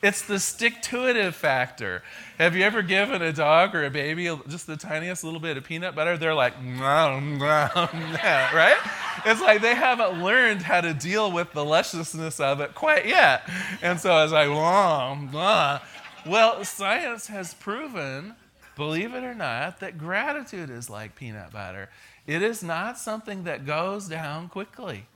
It's 0.00 0.22
the 0.22 0.38
stick 0.38 0.80
to 0.82 1.06
itiveness 1.06 1.34
factor. 1.34 2.02
Have 2.38 2.54
you 2.54 2.62
ever 2.62 2.82
given 2.82 3.20
a 3.20 3.32
dog 3.32 3.74
or 3.74 3.84
a 3.84 3.90
baby 3.90 4.32
just 4.46 4.68
the 4.68 4.76
tiniest 4.76 5.24
little 5.24 5.40
bit 5.40 5.56
of 5.56 5.64
peanut 5.64 5.96
butter? 5.96 6.16
They're 6.16 6.34
like, 6.34 6.54
right? 8.52 8.78
It's 9.26 9.40
like 9.40 9.60
they 9.60 9.74
haven't 9.74 10.22
learned 10.22 10.62
how 10.62 10.82
to 10.82 10.94
deal 10.94 11.32
with 11.32 11.52
the 11.52 11.64
lusciousness 11.64 12.38
of 12.38 12.60
it 12.60 12.76
quite 12.76 13.06
yet. 13.06 13.42
And 13.82 13.98
so 13.98 14.22
it's 14.22 14.32
like, 14.32 14.48
blah. 14.48 15.80
Well, 16.24 16.64
science 16.64 17.26
has 17.26 17.54
proven, 17.54 18.36
believe 18.76 19.14
it 19.14 19.24
or 19.24 19.34
not, 19.34 19.80
that 19.80 19.98
gratitude 19.98 20.70
is 20.70 20.88
like 20.88 21.16
peanut 21.16 21.50
butter. 21.50 21.88
It 22.28 22.42
is 22.42 22.62
not 22.62 22.96
something 22.96 23.42
that 23.42 23.66
goes 23.66 24.06
down 24.06 24.48
quickly 24.48 25.06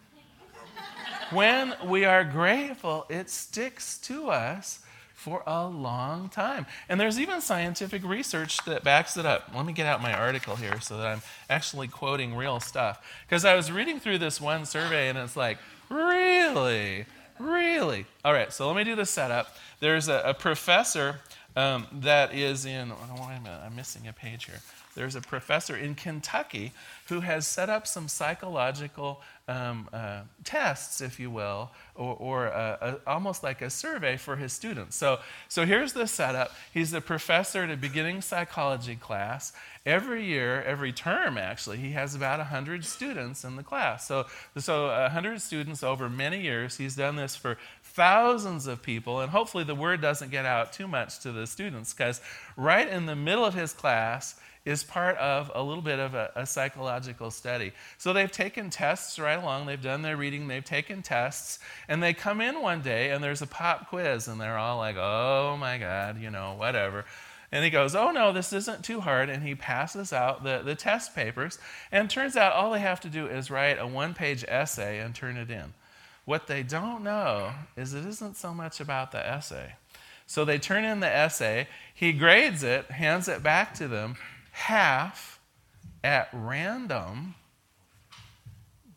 when 1.32 1.74
we 1.86 2.04
are 2.04 2.24
grateful, 2.24 3.06
it 3.08 3.30
sticks 3.30 3.98
to 3.98 4.28
us 4.30 4.80
for 5.14 5.42
a 5.46 5.66
long 5.66 6.28
time. 6.28 6.66
And 6.88 7.00
there's 7.00 7.18
even 7.18 7.40
scientific 7.40 8.04
research 8.04 8.58
that 8.64 8.84
backs 8.84 9.16
it 9.16 9.24
up. 9.24 9.50
Let 9.54 9.64
me 9.64 9.72
get 9.72 9.86
out 9.86 10.02
my 10.02 10.12
article 10.12 10.56
here 10.56 10.80
so 10.80 10.96
that 10.98 11.06
I'm 11.06 11.22
actually 11.48 11.88
quoting 11.88 12.34
real 12.34 12.60
stuff. 12.60 13.04
Because 13.26 13.44
I 13.44 13.54
was 13.54 13.70
reading 13.70 14.00
through 14.00 14.18
this 14.18 14.40
one 14.40 14.66
survey 14.66 15.08
and 15.08 15.16
it's 15.16 15.36
like, 15.36 15.58
really? 15.88 17.06
Really? 17.38 18.06
All 18.24 18.32
right, 18.32 18.52
so 18.52 18.66
let 18.66 18.76
me 18.76 18.84
do 18.84 18.96
the 18.96 19.06
setup. 19.06 19.56
There's 19.80 20.08
a, 20.08 20.22
a 20.24 20.34
professor 20.34 21.20
um, 21.56 21.86
that 21.92 22.34
is 22.34 22.64
in, 22.64 22.92
oh, 22.92 23.26
wait 23.28 23.36
a 23.36 23.40
minute, 23.40 23.60
I'm 23.64 23.76
missing 23.76 24.08
a 24.08 24.12
page 24.12 24.46
here. 24.46 24.60
There's 24.94 25.16
a 25.16 25.20
professor 25.20 25.74
in 25.76 25.94
Kentucky 25.94 26.72
who 27.08 27.20
has 27.20 27.46
set 27.46 27.70
up 27.70 27.86
some 27.86 28.08
psychological 28.08 29.22
um, 29.48 29.88
uh, 29.92 30.22
tests, 30.44 31.00
if 31.00 31.18
you 31.18 31.30
will, 31.30 31.70
or, 31.94 32.14
or 32.14 32.46
a, 32.46 33.00
a, 33.06 33.10
almost 33.10 33.42
like 33.42 33.62
a 33.62 33.70
survey 33.70 34.16
for 34.16 34.36
his 34.36 34.52
students. 34.52 34.96
So, 34.96 35.18
so 35.48 35.64
here's 35.64 35.94
the 35.94 36.06
setup. 36.06 36.52
He's 36.72 36.92
a 36.92 37.00
professor 37.00 37.64
at 37.64 37.70
a 37.70 37.76
beginning 37.76 38.20
psychology 38.20 38.96
class. 38.96 39.52
Every 39.84 40.24
year, 40.24 40.62
every 40.62 40.92
term 40.92 41.38
actually, 41.38 41.78
he 41.78 41.90
has 41.92 42.14
about 42.14 42.38
100 42.38 42.84
students 42.84 43.44
in 43.44 43.56
the 43.56 43.62
class. 43.62 44.06
So, 44.06 44.26
so 44.56 44.88
100 44.88 45.40
students 45.40 45.82
over 45.82 46.08
many 46.08 46.40
years. 46.40 46.76
He's 46.76 46.94
done 46.94 47.16
this 47.16 47.34
for 47.34 47.58
thousands 47.94 48.66
of 48.66 48.82
people, 48.82 49.20
and 49.20 49.30
hopefully 49.30 49.64
the 49.64 49.74
word 49.74 50.00
doesn't 50.00 50.30
get 50.30 50.44
out 50.44 50.72
too 50.72 50.88
much 50.88 51.20
to 51.20 51.32
the 51.32 51.46
students 51.46 51.92
because 51.92 52.20
right 52.56 52.88
in 52.88 53.06
the 53.06 53.16
middle 53.16 53.44
of 53.44 53.54
his 53.54 53.72
class, 53.72 54.34
is 54.64 54.84
part 54.84 55.16
of 55.16 55.50
a 55.54 55.62
little 55.62 55.82
bit 55.82 55.98
of 55.98 56.14
a, 56.14 56.30
a, 56.36 56.46
psychological 56.46 57.30
study. 57.30 57.72
So 57.98 58.12
they've 58.12 58.30
taken 58.30 58.70
tests 58.70 59.18
right 59.18 59.38
along, 59.38 59.66
they've 59.66 59.82
done 59.82 60.02
their 60.02 60.16
reading, 60.16 60.46
they've 60.46 60.64
taken 60.64 61.02
tests, 61.02 61.58
and 61.88 62.00
they 62.02 62.14
come 62.14 62.40
in 62.40 62.62
one 62.62 62.80
day 62.80 63.10
and 63.10 63.22
there's 63.22 63.42
a 63.42 63.46
pop 63.46 63.88
quiz, 63.88 64.28
and 64.28 64.40
they're 64.40 64.58
all 64.58 64.78
like, 64.78 64.96
oh 64.96 65.56
my 65.58 65.78
God, 65.78 66.20
you 66.20 66.30
know, 66.30 66.54
whatever. 66.56 67.04
And 67.50 67.62
he 67.64 67.70
goes, 67.70 67.94
Oh 67.94 68.10
no, 68.10 68.32
this 68.32 68.50
isn't 68.54 68.82
too 68.82 69.00
hard. 69.00 69.28
And 69.28 69.42
he 69.42 69.54
passes 69.54 70.10
out 70.10 70.42
the, 70.42 70.62
the 70.64 70.74
test 70.74 71.14
papers. 71.14 71.58
And 71.92 72.08
turns 72.08 72.34
out 72.34 72.54
all 72.54 72.72
they 72.72 72.80
have 72.80 73.00
to 73.00 73.10
do 73.10 73.26
is 73.26 73.50
write 73.50 73.78
a 73.78 73.86
one 73.86 74.14
page 74.14 74.42
essay 74.48 75.00
and 75.00 75.14
turn 75.14 75.36
it 75.36 75.50
in. 75.50 75.74
What 76.24 76.46
they 76.46 76.62
don't 76.62 77.02
know 77.02 77.52
is 77.76 77.94
it 77.94 78.06
isn't 78.06 78.36
so 78.36 78.54
much 78.54 78.80
about 78.80 79.12
the 79.12 79.26
essay. 79.26 79.74
So 80.26 80.44
they 80.44 80.58
turn 80.58 80.84
in 80.84 81.00
the 81.00 81.08
essay, 81.08 81.68
he 81.92 82.12
grades 82.12 82.62
it, 82.62 82.90
hands 82.90 83.28
it 83.28 83.42
back 83.42 83.74
to 83.74 83.88
them, 83.88 84.16
half 84.52 85.40
at 86.04 86.28
random 86.32 87.34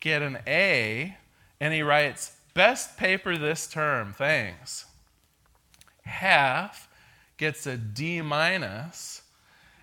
get 0.06 0.22
an 0.22 0.38
A, 0.46 1.16
and 1.60 1.74
he 1.74 1.82
writes, 1.82 2.36
Best 2.54 2.96
paper 2.96 3.36
this 3.36 3.66
term, 3.66 4.14
thanks. 4.16 4.86
Half 6.04 6.88
gets 7.36 7.66
a 7.66 7.76
D 7.76 8.22
minus, 8.22 9.22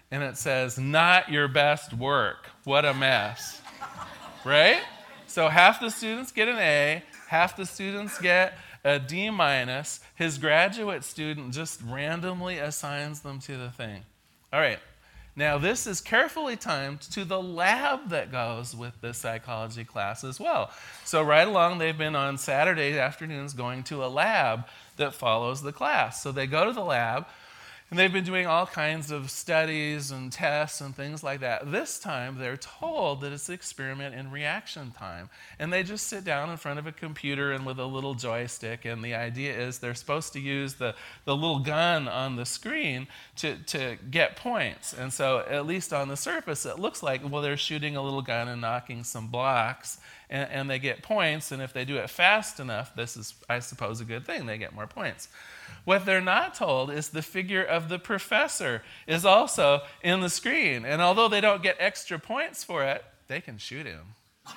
and 0.10 0.24
it 0.24 0.38
says, 0.38 0.80
Not 0.80 1.30
your 1.30 1.48
best 1.50 1.94
work. 1.94 2.50
What 2.64 2.86
a 2.86 2.94
mess. 2.94 3.62
right? 4.46 4.82
So 5.28 5.50
half 5.50 5.82
the 5.82 5.90
students 5.90 6.32
get 6.32 6.48
an 6.48 6.58
A, 6.58 7.04
half 7.28 7.56
the 7.56 7.66
students 7.66 8.20
get 8.20 8.58
a 8.84 9.00
D 9.00 9.30
minus. 9.30 10.00
His 10.16 10.38
graduate 10.38 11.04
student 11.04 11.54
just 11.54 11.82
randomly 11.82 12.58
assigns 12.58 13.22
them 13.22 13.40
to 13.42 13.58
the 13.58 13.70
thing. 13.70 14.04
All 14.52 14.60
right, 14.60 14.80
now, 15.36 15.58
this 15.58 15.88
is 15.88 16.00
carefully 16.00 16.56
timed 16.56 17.02
to 17.02 17.26
the 17.26 17.42
lab 17.42 18.10
that 18.10 18.32
goes 18.32 18.76
with 18.76 19.02
the 19.02 19.16
psychology 19.16 19.84
class 19.84 20.24
as 20.24 20.40
well. 20.40 20.70
So, 21.06 21.24
right 21.24 21.48
along, 21.48 21.80
they've 21.80 21.98
been 21.98 22.16
on 22.16 22.38
Saturday 22.38 23.00
afternoons 23.00 23.54
going 23.54 23.82
to 23.84 24.06
a 24.06 24.08
lab 24.08 24.66
that 24.98 25.16
follows 25.16 25.64
the 25.64 25.72
class. 25.72 26.22
So, 26.22 26.32
they 26.32 26.46
go 26.46 26.66
to 26.66 26.72
the 26.72 26.84
lab, 26.84 27.26
and 27.94 28.00
they've 28.00 28.12
been 28.12 28.24
doing 28.24 28.48
all 28.48 28.66
kinds 28.66 29.12
of 29.12 29.30
studies 29.30 30.10
and 30.10 30.32
tests 30.32 30.82
and 30.82 30.96
things 30.96 31.22
like 31.22 31.42
that. 31.42 31.72
This 31.72 32.00
time, 32.00 32.40
they're 32.40 32.58
told 32.58 33.22
that 33.22 33.32
it's 33.32 33.50
an 33.50 33.54
experiment 33.54 34.16
in 34.16 34.32
reaction 34.32 34.90
time. 34.90 35.30
And 35.60 35.72
they 35.72 35.84
just 35.84 36.08
sit 36.08 36.24
down 36.24 36.50
in 36.50 36.58
front 36.58 36.80
of 36.80 36.88
a 36.88 36.92
computer 36.92 37.52
and 37.52 37.68
with 37.68 37.78
a 37.78 37.86
little 37.86 38.16
joystick. 38.16 38.86
And 38.86 39.04
the 39.04 39.14
idea 39.14 39.56
is 39.56 39.78
they're 39.78 39.94
supposed 39.94 40.34
to 40.34 40.40
use 40.40 40.74
the, 40.74 40.96
the 41.26 41.36
little 41.36 41.60
gun 41.60 42.08
on 42.08 42.36
the 42.36 42.48
screen 42.48 43.06
to, 43.36 43.58
to 43.58 43.98
get 44.10 44.38
points. 44.38 44.94
And 44.94 45.14
so, 45.14 45.46
at 45.48 45.68
least 45.68 45.94
on 45.94 46.08
the 46.08 46.18
surface, 46.18 46.66
it 46.66 46.80
looks 46.80 47.04
like, 47.04 47.22
well, 47.30 47.44
they're 47.44 47.58
shooting 47.58 47.96
a 47.96 48.02
little 48.02 48.24
gun 48.24 48.48
and 48.48 48.60
knocking 48.60 49.04
some 49.04 49.28
blocks. 49.28 50.00
And, 50.32 50.50
and 50.50 50.68
they 50.68 50.80
get 50.80 51.04
points. 51.04 51.52
And 51.52 51.62
if 51.62 51.74
they 51.74 51.86
do 51.86 51.98
it 51.98 52.10
fast 52.10 52.60
enough, 52.60 52.96
this 52.96 53.16
is, 53.16 53.36
I 53.48 53.60
suppose, 53.60 54.02
a 54.02 54.06
good 54.06 54.26
thing. 54.26 54.48
They 54.48 54.58
get 54.58 54.74
more 54.74 54.88
points. 54.88 55.28
What 55.86 56.06
they're 56.06 56.22
not 56.22 56.54
told 56.54 56.92
is 56.92 57.10
the 57.10 57.22
figure 57.22 57.64
of 57.64 57.90
the 57.90 58.00
professor 58.00 58.84
is 59.08 59.26
also 59.26 59.82
in 60.02 60.22
the 60.22 60.30
screen. 60.30 60.86
And 60.86 61.02
although 61.02 61.28
they 61.28 61.42
don't 61.42 61.64
get 61.64 61.76
extra 61.80 62.20
points 62.20 62.64
for 62.64 62.84
it, 62.84 63.04
they 63.28 63.42
can 63.42 63.58
shoot 63.58 63.86
him. 63.86 64.16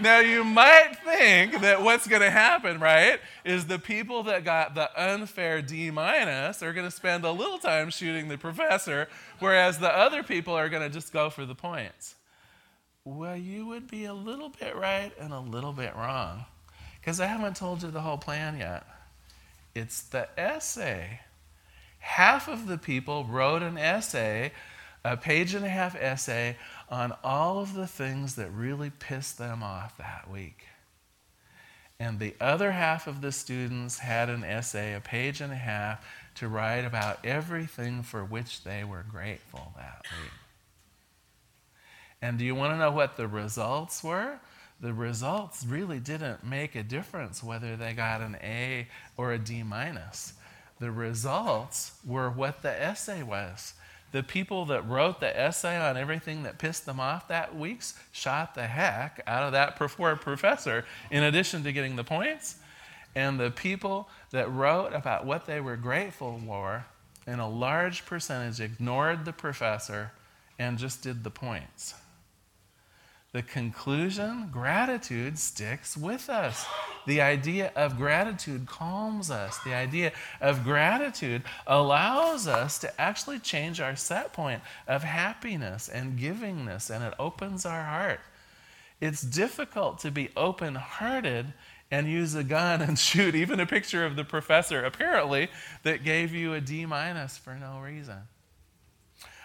now, 0.00 0.18
you 0.18 0.44
might 0.44 0.96
think 1.04 1.60
that 1.60 1.82
what's 1.82 2.06
going 2.06 2.22
to 2.22 2.30
happen, 2.30 2.80
right, 2.80 3.20
is 3.44 3.66
the 3.66 3.78
people 3.78 4.24
that 4.24 4.44
got 4.44 4.74
the 4.74 4.90
unfair 5.00 5.62
D 5.62 5.90
minus 5.90 6.62
are 6.62 6.72
going 6.72 6.86
to 6.86 6.90
spend 6.90 7.24
a 7.24 7.32
little 7.32 7.58
time 7.58 7.90
shooting 7.90 8.28
the 8.28 8.38
professor, 8.38 9.08
whereas 9.38 9.78
the 9.78 9.94
other 9.94 10.22
people 10.22 10.54
are 10.54 10.68
going 10.68 10.82
to 10.82 10.90
just 10.90 11.12
go 11.12 11.30
for 11.30 11.46
the 11.46 11.54
points. 11.54 12.16
Well, 13.04 13.36
you 13.36 13.66
would 13.66 13.90
be 13.90 14.04
a 14.04 14.14
little 14.14 14.48
bit 14.48 14.76
right 14.76 15.12
and 15.18 15.32
a 15.32 15.40
little 15.40 15.72
bit 15.72 15.94
wrong. 15.96 16.44
Because 17.02 17.18
I 17.18 17.26
haven't 17.26 17.56
told 17.56 17.82
you 17.82 17.90
the 17.90 18.00
whole 18.00 18.16
plan 18.16 18.58
yet. 18.58 18.86
It's 19.74 20.02
the 20.02 20.28
essay. 20.38 21.18
Half 21.98 22.46
of 22.46 22.68
the 22.68 22.78
people 22.78 23.24
wrote 23.24 23.62
an 23.62 23.76
essay, 23.76 24.52
a 25.04 25.16
page 25.16 25.52
and 25.52 25.64
a 25.64 25.68
half 25.68 25.96
essay, 25.96 26.56
on 26.88 27.12
all 27.24 27.58
of 27.58 27.74
the 27.74 27.88
things 27.88 28.36
that 28.36 28.50
really 28.52 28.90
pissed 28.90 29.36
them 29.36 29.64
off 29.64 29.98
that 29.98 30.30
week. 30.30 30.66
And 31.98 32.20
the 32.20 32.34
other 32.40 32.70
half 32.70 33.08
of 33.08 33.20
the 33.20 33.32
students 33.32 33.98
had 33.98 34.28
an 34.28 34.44
essay, 34.44 34.94
a 34.94 35.00
page 35.00 35.40
and 35.40 35.52
a 35.52 35.56
half, 35.56 36.04
to 36.36 36.46
write 36.46 36.84
about 36.84 37.24
everything 37.24 38.02
for 38.02 38.24
which 38.24 38.62
they 38.62 38.84
were 38.84 39.04
grateful 39.08 39.72
that 39.76 40.02
week. 40.20 40.32
And 42.20 42.38
do 42.38 42.44
you 42.44 42.54
want 42.54 42.74
to 42.74 42.78
know 42.78 42.92
what 42.92 43.16
the 43.16 43.26
results 43.26 44.04
were? 44.04 44.38
The 44.82 44.92
results 44.92 45.64
really 45.64 46.00
didn't 46.00 46.44
make 46.44 46.74
a 46.74 46.82
difference 46.82 47.42
whether 47.42 47.76
they 47.76 47.92
got 47.92 48.20
an 48.20 48.36
A 48.42 48.88
or 49.16 49.32
a 49.32 49.38
D 49.38 49.62
minus. 49.62 50.34
The 50.80 50.90
results 50.90 51.92
were 52.04 52.28
what 52.28 52.62
the 52.62 52.82
essay 52.82 53.22
was. 53.22 53.74
The 54.10 54.24
people 54.24 54.66
that 54.66 54.86
wrote 54.86 55.20
the 55.20 55.40
essay 55.40 55.78
on 55.78 55.96
everything 55.96 56.42
that 56.42 56.58
pissed 56.58 56.84
them 56.84 56.98
off 56.98 57.28
that 57.28 57.56
week 57.56 57.80
shot 58.10 58.56
the 58.56 58.66
heck 58.66 59.22
out 59.26 59.44
of 59.44 59.52
that 59.52 59.76
professor 59.76 60.84
in 61.10 61.22
addition 61.22 61.62
to 61.62 61.72
getting 61.72 61.94
the 61.94 62.04
points. 62.04 62.56
And 63.14 63.38
the 63.38 63.50
people 63.50 64.08
that 64.32 64.50
wrote 64.50 64.92
about 64.92 65.24
what 65.24 65.46
they 65.46 65.60
were 65.60 65.76
grateful 65.76 66.40
for, 66.44 66.86
in 67.26 67.38
a 67.38 67.48
large 67.48 68.04
percentage, 68.04 68.60
ignored 68.60 69.24
the 69.24 69.32
professor 69.32 70.10
and 70.58 70.76
just 70.76 71.02
did 71.02 71.22
the 71.22 71.30
points. 71.30 71.94
The 73.32 73.42
conclusion 73.42 74.50
gratitude 74.52 75.38
sticks 75.38 75.96
with 75.96 76.28
us. 76.28 76.66
The 77.06 77.22
idea 77.22 77.72
of 77.74 77.96
gratitude 77.96 78.66
calms 78.66 79.30
us. 79.30 79.58
The 79.64 79.74
idea 79.74 80.12
of 80.40 80.64
gratitude 80.64 81.42
allows 81.66 82.46
us 82.46 82.78
to 82.80 83.00
actually 83.00 83.38
change 83.38 83.80
our 83.80 83.96
set 83.96 84.34
point 84.34 84.60
of 84.86 85.02
happiness 85.02 85.88
and 85.88 86.18
givingness, 86.18 86.90
and 86.90 87.02
it 87.02 87.14
opens 87.18 87.64
our 87.64 87.84
heart. 87.84 88.20
It's 89.00 89.22
difficult 89.22 89.98
to 90.00 90.10
be 90.10 90.28
open 90.36 90.74
hearted 90.74 91.54
and 91.90 92.06
use 92.06 92.34
a 92.34 92.44
gun 92.44 92.82
and 92.82 92.98
shoot 92.98 93.34
even 93.34 93.60
a 93.60 93.66
picture 93.66 94.04
of 94.04 94.14
the 94.14 94.24
professor, 94.24 94.84
apparently, 94.84 95.48
that 95.84 96.04
gave 96.04 96.34
you 96.34 96.52
a 96.52 96.60
D 96.60 96.84
minus 96.84 97.38
for 97.38 97.54
no 97.54 97.80
reason. 97.80 98.18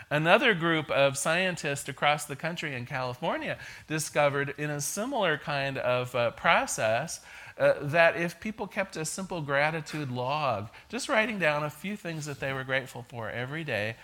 Another 0.09 0.53
group 0.53 0.89
of 0.89 1.17
scientists 1.17 1.89
across 1.89 2.25
the 2.25 2.35
country 2.35 2.75
in 2.75 2.85
California 2.85 3.57
discovered 3.87 4.53
in 4.57 4.69
a 4.69 4.79
similar 4.79 5.37
kind 5.37 5.77
of 5.77 6.15
uh, 6.15 6.31
process 6.31 7.19
uh, 7.59 7.73
that 7.81 8.15
if 8.15 8.39
people 8.39 8.67
kept 8.67 8.95
a 8.95 9.03
simple 9.03 9.41
gratitude 9.41 10.09
log, 10.11 10.69
just 10.89 11.09
writing 11.09 11.39
down 11.39 11.63
a 11.63 11.69
few 11.69 11.97
things 11.97 12.25
that 12.25 12.39
they 12.39 12.53
were 12.53 12.63
grateful 12.63 13.05
for 13.09 13.29
every 13.29 13.63
day, 13.63 13.95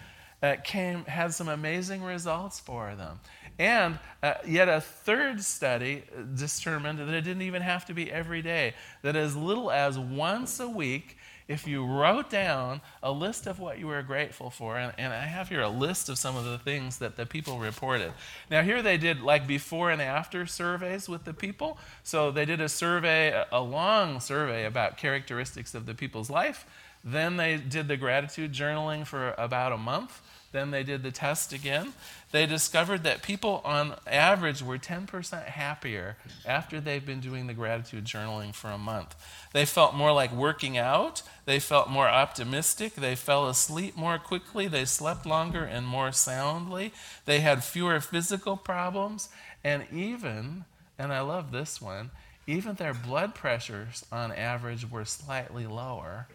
uh, 0.41 0.57
came 0.63 1.05
had 1.05 1.33
some 1.33 1.47
amazing 1.47 2.03
results 2.03 2.59
for 2.59 2.95
them. 2.95 3.19
And 3.57 3.97
uh, 4.21 4.33
yet 4.45 4.67
a 4.67 4.81
third 4.81 5.41
study 5.41 6.03
determined 6.35 6.99
that 6.99 7.07
it 7.07 7.21
didn't 7.21 7.43
even 7.43 7.61
have 7.61 7.85
to 7.85 7.93
be 7.93 8.11
every 8.11 8.41
day. 8.41 8.73
That 9.03 9.15
as 9.15 9.37
little 9.37 9.71
as 9.71 9.97
once 9.97 10.59
a 10.59 10.67
week, 10.67 11.17
if 11.47 11.67
you 11.67 11.85
wrote 11.85 12.29
down 12.29 12.81
a 13.01 13.11
list 13.11 13.47
of 13.47 13.59
what 13.59 13.79
you 13.79 13.87
were 13.87 14.01
grateful 14.01 14.49
for, 14.49 14.77
and, 14.77 14.93
and, 14.97 15.13
I 15.13 15.25
have 15.25 15.49
here 15.49 15.61
a 15.61 15.69
list 15.69 16.09
of 16.09 16.17
some 16.17 16.35
of 16.35 16.45
the 16.45 16.57
things 16.57 16.97
that 16.99 17.15
the 17.15 17.25
people 17.25 17.59
reported. 17.59 18.13
Now, 18.49 18.61
here 18.61 18.81
they 18.81 18.97
did 18.97 19.21
like 19.21 19.45
before 19.45 19.91
and 19.91 20.01
after 20.01 20.45
surveys 20.45 21.09
with 21.09 21.25
the 21.25 21.33
people. 21.33 21.77
So 22.03 22.31
they 22.31 22.45
did 22.45 22.61
a 22.61 22.69
survey, 22.69 23.43
a 23.51 23.61
long 23.61 24.19
survey 24.19 24.65
about 24.65 24.97
characteristics 24.97 25.75
of 25.75 25.85
the 25.85 25.93
people's 25.93 26.29
life. 26.29 26.65
Then 27.03 27.37
they 27.37 27.57
did 27.57 27.87
the 27.87 27.97
gratitude 27.97 28.53
journaling 28.53 29.05
for 29.05 29.33
about 29.37 29.73
a 29.73 29.77
month. 29.77 30.21
Then 30.53 30.69
they 30.69 30.83
did 30.83 31.01
the 31.01 31.11
test 31.11 31.51
again. 31.51 31.93
They 32.31 32.45
discovered 32.45 33.03
that 33.03 33.23
people 33.23 33.61
on 33.65 33.95
average 34.07 34.61
were 34.61 34.77
10% 34.77 35.43
happier 35.45 36.15
after 36.45 36.79
they've 36.79 37.05
been 37.05 37.19
doing 37.19 37.47
the 37.47 37.55
gratitude 37.55 38.05
journaling 38.05 38.53
for 38.53 38.69
a 38.69 38.77
month. 38.77 39.15
They 39.51 39.65
felt 39.65 39.95
more 39.95 40.13
like 40.13 40.31
working 40.31 40.77
out. 40.77 41.23
They 41.45 41.59
felt 41.59 41.89
more 41.89 42.07
optimistic. 42.07 42.93
They 42.93 43.15
fell 43.15 43.49
asleep 43.49 43.97
more 43.97 44.19
quickly. 44.19 44.67
They 44.67 44.85
slept 44.85 45.25
longer 45.25 45.63
and 45.63 45.87
more 45.87 46.11
soundly. 46.11 46.93
They 47.25 47.39
had 47.39 47.63
fewer 47.63 47.99
physical 47.99 48.55
problems. 48.55 49.29
And 49.63 49.85
even, 49.91 50.65
and 50.99 51.11
I 51.11 51.21
love 51.21 51.51
this 51.51 51.81
one, 51.81 52.11
even 52.45 52.75
their 52.75 52.93
blood 52.93 53.33
pressures 53.33 54.05
on 54.11 54.31
average 54.31 54.89
were 54.89 55.05
slightly 55.05 55.65
lower 55.65 56.27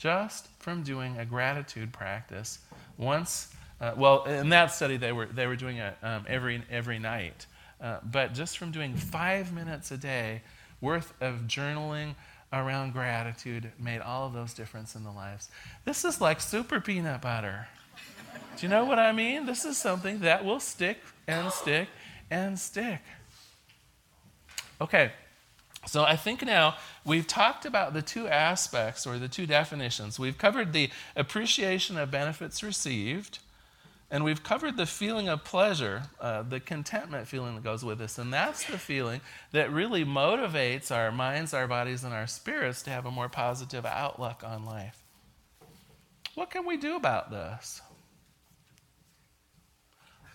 just 0.00 0.48
from 0.58 0.82
doing 0.82 1.16
a 1.18 1.24
gratitude 1.24 1.92
practice 1.92 2.58
once 2.98 3.54
uh, 3.80 3.94
well, 3.96 4.24
in 4.24 4.50
that 4.50 4.66
study, 4.66 4.98
they 4.98 5.12
were, 5.12 5.26
they 5.26 5.46
were 5.46 5.56
doing 5.56 5.78
it 5.78 5.96
um, 6.02 6.24
every, 6.28 6.62
every 6.70 6.98
night. 6.98 7.46
Uh, 7.80 7.98
but 8.04 8.34
just 8.34 8.58
from 8.58 8.70
doing 8.70 8.94
five 8.94 9.54
minutes 9.54 9.90
a 9.90 9.96
day 9.96 10.42
worth 10.82 11.14
of 11.22 11.46
journaling 11.46 12.14
around 12.52 12.92
gratitude 12.92 13.72
made 13.78 14.00
all 14.00 14.26
of 14.26 14.34
those 14.34 14.52
difference 14.52 14.94
in 14.94 15.04
the 15.04 15.10
lives. 15.10 15.48
This 15.86 16.04
is 16.04 16.20
like 16.20 16.42
super 16.42 16.80
peanut 16.80 17.22
butter. 17.22 17.68
Do 18.58 18.66
you 18.66 18.68
know 18.68 18.84
what 18.84 18.98
I 18.98 19.12
mean? 19.12 19.46
This 19.46 19.64
is 19.64 19.78
something 19.78 20.20
that 20.20 20.44
will 20.44 20.60
stick 20.60 20.98
and 21.26 21.50
stick 21.50 21.88
and 22.30 22.58
stick. 22.58 23.00
Okay, 24.78 25.12
so 25.86 26.04
I 26.04 26.16
think 26.16 26.44
now 26.44 26.76
we've 27.04 27.26
talked 27.26 27.64
about 27.64 27.94
the 27.94 28.02
two 28.02 28.28
aspects 28.28 29.06
or 29.06 29.18
the 29.18 29.28
two 29.28 29.46
definitions. 29.46 30.18
We've 30.18 30.36
covered 30.36 30.72
the 30.72 30.90
appreciation 31.16 31.96
of 31.96 32.10
benefits 32.10 32.62
received 32.62 33.38
and 34.10 34.24
we've 34.24 34.42
covered 34.42 34.76
the 34.76 34.86
feeling 34.86 35.28
of 35.28 35.44
pleasure, 35.44 36.02
uh, 36.20 36.42
the 36.42 36.58
contentment 36.58 37.28
feeling 37.28 37.54
that 37.54 37.62
goes 37.62 37.84
with 37.84 37.98
this. 37.98 38.18
And 38.18 38.32
that's 38.32 38.64
the 38.64 38.76
feeling 38.76 39.20
that 39.52 39.72
really 39.72 40.04
motivates 40.04 40.94
our 40.94 41.12
minds, 41.12 41.54
our 41.54 41.68
bodies, 41.68 42.02
and 42.02 42.12
our 42.12 42.26
spirits 42.26 42.82
to 42.82 42.90
have 42.90 43.06
a 43.06 43.10
more 43.10 43.28
positive 43.28 43.86
outlook 43.86 44.42
on 44.44 44.64
life. 44.64 45.00
What 46.34 46.50
can 46.50 46.66
we 46.66 46.76
do 46.76 46.96
about 46.96 47.30
this? 47.30 47.80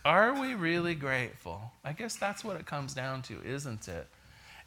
Are 0.05 0.39
we 0.39 0.53
really 0.53 0.95
grateful? 0.95 1.73
I 1.83 1.91
guess 1.91 2.15
that's 2.15 2.45
what 2.45 2.57
it 2.57 2.65
comes 2.65 2.93
down 2.93 3.23
to, 3.23 3.43
isn't 3.43 3.89
it? 3.89 4.07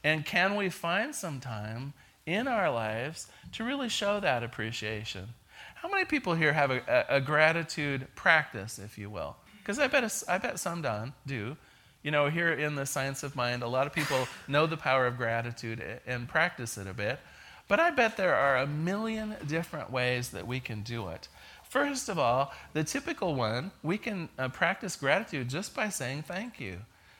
And 0.04 0.24
can 0.24 0.56
we 0.56 0.68
find 0.68 1.14
some 1.14 1.40
time 1.40 1.92
in 2.26 2.46
our 2.46 2.70
lives 2.70 3.26
to 3.52 3.64
really 3.64 3.88
show 3.88 4.20
that 4.20 4.42
appreciation? 4.42 5.28
How 5.74 5.88
many 5.88 6.04
people 6.04 6.34
here 6.34 6.52
have 6.52 6.70
a, 6.70 6.82
a, 6.88 7.16
a 7.16 7.20
gratitude 7.20 8.06
practice, 8.14 8.78
if 8.78 8.98
you 8.98 9.10
will? 9.10 9.36
Because 9.58 9.78
I 9.78 9.86
bet, 9.86 10.22
I 10.28 10.38
bet 10.38 10.58
some 10.58 10.82
don't, 10.82 11.12
do. 11.26 11.56
You 12.02 12.10
know, 12.10 12.28
here 12.28 12.52
in 12.52 12.74
the 12.74 12.86
science 12.86 13.22
of 13.22 13.34
mind, 13.34 13.62
a 13.62 13.68
lot 13.68 13.86
of 13.86 13.92
people 13.92 14.28
know 14.46 14.66
the 14.66 14.76
power 14.76 15.06
of 15.06 15.16
gratitude 15.16 15.82
and 16.06 16.28
practice 16.28 16.78
it 16.78 16.86
a 16.86 16.94
bit. 16.94 17.18
But 17.66 17.80
I 17.80 17.90
bet 17.90 18.16
there 18.16 18.34
are 18.34 18.56
a 18.56 18.66
million 18.66 19.36
different 19.46 19.90
ways 19.90 20.30
that 20.30 20.46
we 20.46 20.58
can 20.58 20.82
do 20.82 21.08
it. 21.08 21.28
First 21.68 22.08
of 22.08 22.18
all, 22.18 22.54
the 22.72 22.82
typical 22.82 23.34
one, 23.34 23.72
we 23.82 23.98
can 23.98 24.30
uh, 24.38 24.48
practice 24.48 24.96
gratitude 24.96 25.50
just 25.50 25.74
by 25.74 25.90
saying 25.90 26.22
thank 26.22 26.58
you 26.58 26.78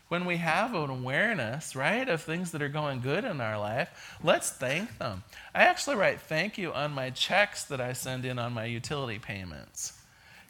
when 0.09 0.25
we 0.25 0.39
have 0.39 0.75
an 0.75 0.91
awareness, 0.91 1.77
right, 1.77 2.09
of 2.09 2.23
things 2.23 2.51
that 2.53 2.63
are 2.63 2.69
going 2.69 3.01
good 3.01 3.25
in 3.25 3.41
our 3.41 3.59
life, 3.59 4.17
let's 4.23 4.51
thank 4.51 4.99
them. 4.99 5.23
I 5.55 5.65
actually 5.65 5.97
write 5.97 6.21
thank 6.21 6.57
you 6.59 6.73
on 6.73 6.93
my 6.93 7.11
checks 7.11 7.65
that 7.65 7.81
I 7.81 7.93
send 7.93 8.25
in 8.25 8.39
on 8.39 8.53
my 8.53 8.65
utility 8.65 9.19
payments 9.19 9.99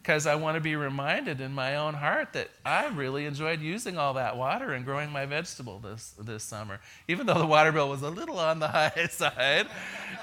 because 0.08 0.26
I 0.26 0.36
want 0.36 0.54
to 0.54 0.60
be 0.62 0.74
reminded 0.74 1.40
in 1.40 1.52
my 1.52 1.76
own 1.76 1.92
heart 1.92 2.32
that 2.32 2.48
I 2.64 2.86
really 2.86 3.26
enjoyed 3.26 3.60
using 3.60 3.98
all 3.98 4.14
that 4.14 4.38
water 4.38 4.72
and 4.72 4.82
growing 4.84 5.10
my 5.10 5.26
vegetable 5.26 5.80
this, 5.80 6.14
this 6.18 6.42
summer. 6.42 6.80
Even 7.08 7.26
though 7.26 7.38
the 7.38 7.46
water 7.46 7.72
bill 7.72 7.90
was 7.90 8.00
a 8.00 8.08
little 8.08 8.38
on 8.38 8.58
the 8.58 8.68
high 8.68 9.08
side, 9.10 9.66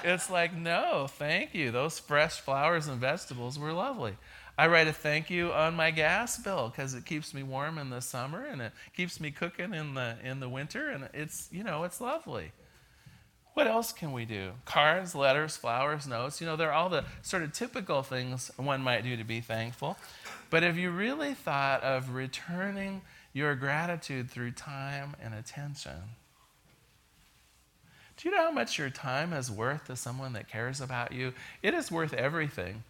it's 0.02 0.28
like, 0.28 0.52
no, 0.52 1.06
thank 1.08 1.54
you. 1.54 1.70
Those 1.70 2.00
fresh 2.00 2.40
flowers 2.40 2.88
and 2.88 3.00
vegetables 3.00 3.60
were 3.60 3.72
lovely. 3.72 4.16
I 4.58 4.68
write 4.68 4.88
a 4.88 4.92
thank 4.92 5.28
you 5.28 5.52
on 5.52 5.74
my 5.74 5.90
gas 5.90 6.38
bill 6.38 6.68
because 6.68 6.94
it 6.94 7.04
keeps 7.04 7.34
me 7.34 7.42
warm 7.42 7.76
in 7.76 7.90
the 7.90 8.00
summer 8.00 8.44
and 8.44 8.62
it 8.62 8.72
keeps 8.96 9.20
me 9.20 9.30
cooking 9.30 9.74
in 9.74 9.94
the 9.94 10.16
in 10.24 10.40
the 10.40 10.48
winter 10.48 10.88
and 10.88 11.08
it's 11.12 11.48
you 11.52 11.62
know 11.62 11.84
it's 11.84 12.00
lovely. 12.00 12.52
What 13.52 13.66
else 13.66 13.92
can 13.92 14.12
we 14.12 14.26
do? 14.26 14.52
Cards, 14.66 15.14
letters, 15.14 15.56
flowers, 15.56 16.06
notes. 16.06 16.42
You 16.42 16.46
know, 16.46 16.56
they're 16.56 16.74
all 16.74 16.90
the 16.90 17.04
sort 17.22 17.42
of 17.42 17.54
typical 17.54 18.02
things 18.02 18.50
one 18.56 18.82
might 18.82 19.02
do 19.02 19.16
to 19.16 19.24
be 19.24 19.40
thankful. 19.40 19.96
But 20.50 20.62
have 20.62 20.76
you 20.76 20.90
really 20.90 21.32
thought 21.32 21.82
of 21.82 22.14
returning 22.14 23.00
your 23.32 23.54
gratitude 23.54 24.30
through 24.30 24.52
time 24.52 25.16
and 25.22 25.34
attention? 25.34 26.16
Do 28.16 28.28
you 28.28 28.34
know 28.34 28.44
how 28.44 28.50
much 28.50 28.78
your 28.78 28.90
time 28.90 29.32
is 29.32 29.50
worth 29.50 29.86
to 29.86 29.96
someone 29.96 30.34
that 30.34 30.48
cares 30.48 30.80
about 30.80 31.12
you? 31.12 31.32
It 31.62 31.72
is 31.72 31.90
worth 31.90 32.12
everything. 32.12 32.82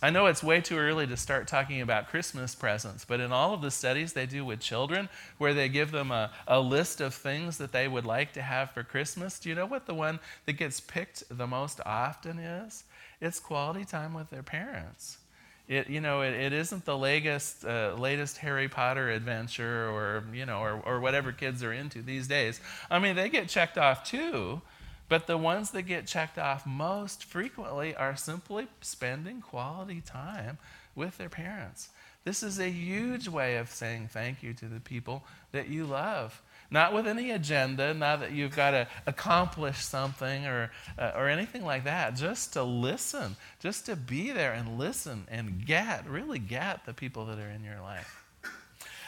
I 0.00 0.10
know 0.10 0.26
it's 0.26 0.44
way 0.44 0.60
too 0.60 0.78
early 0.78 1.08
to 1.08 1.16
start 1.16 1.48
talking 1.48 1.80
about 1.80 2.08
Christmas 2.08 2.54
presents, 2.54 3.04
but 3.04 3.18
in 3.18 3.32
all 3.32 3.52
of 3.52 3.62
the 3.62 3.70
studies 3.70 4.12
they 4.12 4.26
do 4.26 4.44
with 4.44 4.60
children, 4.60 5.08
where 5.38 5.54
they 5.54 5.68
give 5.68 5.90
them 5.90 6.12
a, 6.12 6.30
a 6.46 6.60
list 6.60 7.00
of 7.00 7.14
things 7.14 7.58
that 7.58 7.72
they 7.72 7.88
would 7.88 8.06
like 8.06 8.32
to 8.34 8.42
have 8.42 8.70
for 8.70 8.84
Christmas, 8.84 9.40
do 9.40 9.48
you 9.48 9.56
know 9.56 9.66
what 9.66 9.86
the 9.86 9.94
one 9.94 10.20
that 10.46 10.52
gets 10.52 10.78
picked 10.78 11.24
the 11.36 11.48
most 11.48 11.80
often 11.84 12.38
is? 12.38 12.84
It's 13.20 13.40
quality 13.40 13.84
time 13.84 14.14
with 14.14 14.30
their 14.30 14.44
parents. 14.44 15.18
It, 15.66 15.90
you 15.90 16.00
know, 16.00 16.22
it, 16.22 16.32
it 16.32 16.52
isn't 16.52 16.84
the 16.84 16.96
latest, 16.96 17.64
uh, 17.64 17.94
latest 17.98 18.38
Harry 18.38 18.68
Potter 18.68 19.10
adventure 19.10 19.90
or, 19.90 20.24
you 20.32 20.46
know, 20.46 20.60
or, 20.60 20.80
or 20.86 21.00
whatever 21.00 21.32
kids 21.32 21.62
are 21.64 21.72
into 21.72 22.02
these 22.02 22.28
days. 22.28 22.60
I 22.88 23.00
mean, 23.00 23.16
they 23.16 23.28
get 23.28 23.48
checked 23.48 23.76
off 23.76 24.04
too, 24.04 24.62
but 25.08 25.26
the 25.26 25.38
ones 25.38 25.70
that 25.70 25.82
get 25.82 26.06
checked 26.06 26.38
off 26.38 26.66
most 26.66 27.24
frequently 27.24 27.94
are 27.94 28.16
simply 28.16 28.68
spending 28.80 29.40
quality 29.40 30.00
time 30.00 30.58
with 30.94 31.18
their 31.18 31.28
parents. 31.28 31.88
This 32.24 32.42
is 32.42 32.58
a 32.58 32.68
huge 32.68 33.28
way 33.28 33.56
of 33.56 33.70
saying 33.70 34.10
thank 34.12 34.42
you 34.42 34.52
to 34.54 34.66
the 34.66 34.80
people 34.80 35.24
that 35.52 35.68
you 35.68 35.86
love. 35.86 36.42
Not 36.70 36.92
with 36.92 37.06
any 37.06 37.30
agenda, 37.30 37.94
not 37.94 38.20
that 38.20 38.32
you've 38.32 38.54
got 38.54 38.72
to 38.72 38.86
accomplish 39.06 39.78
something 39.78 40.44
or, 40.46 40.70
uh, 40.98 41.12
or 41.16 41.28
anything 41.28 41.64
like 41.64 41.84
that. 41.84 42.14
Just 42.14 42.52
to 42.52 42.62
listen, 42.62 43.36
just 43.60 43.86
to 43.86 43.96
be 43.96 44.32
there 44.32 44.52
and 44.52 44.78
listen 44.78 45.26
and 45.30 45.64
get, 45.64 46.06
really 46.06 46.38
get 46.38 46.84
the 46.84 46.92
people 46.92 47.24
that 47.26 47.38
are 47.38 47.48
in 47.48 47.64
your 47.64 47.80
life. 47.80 48.22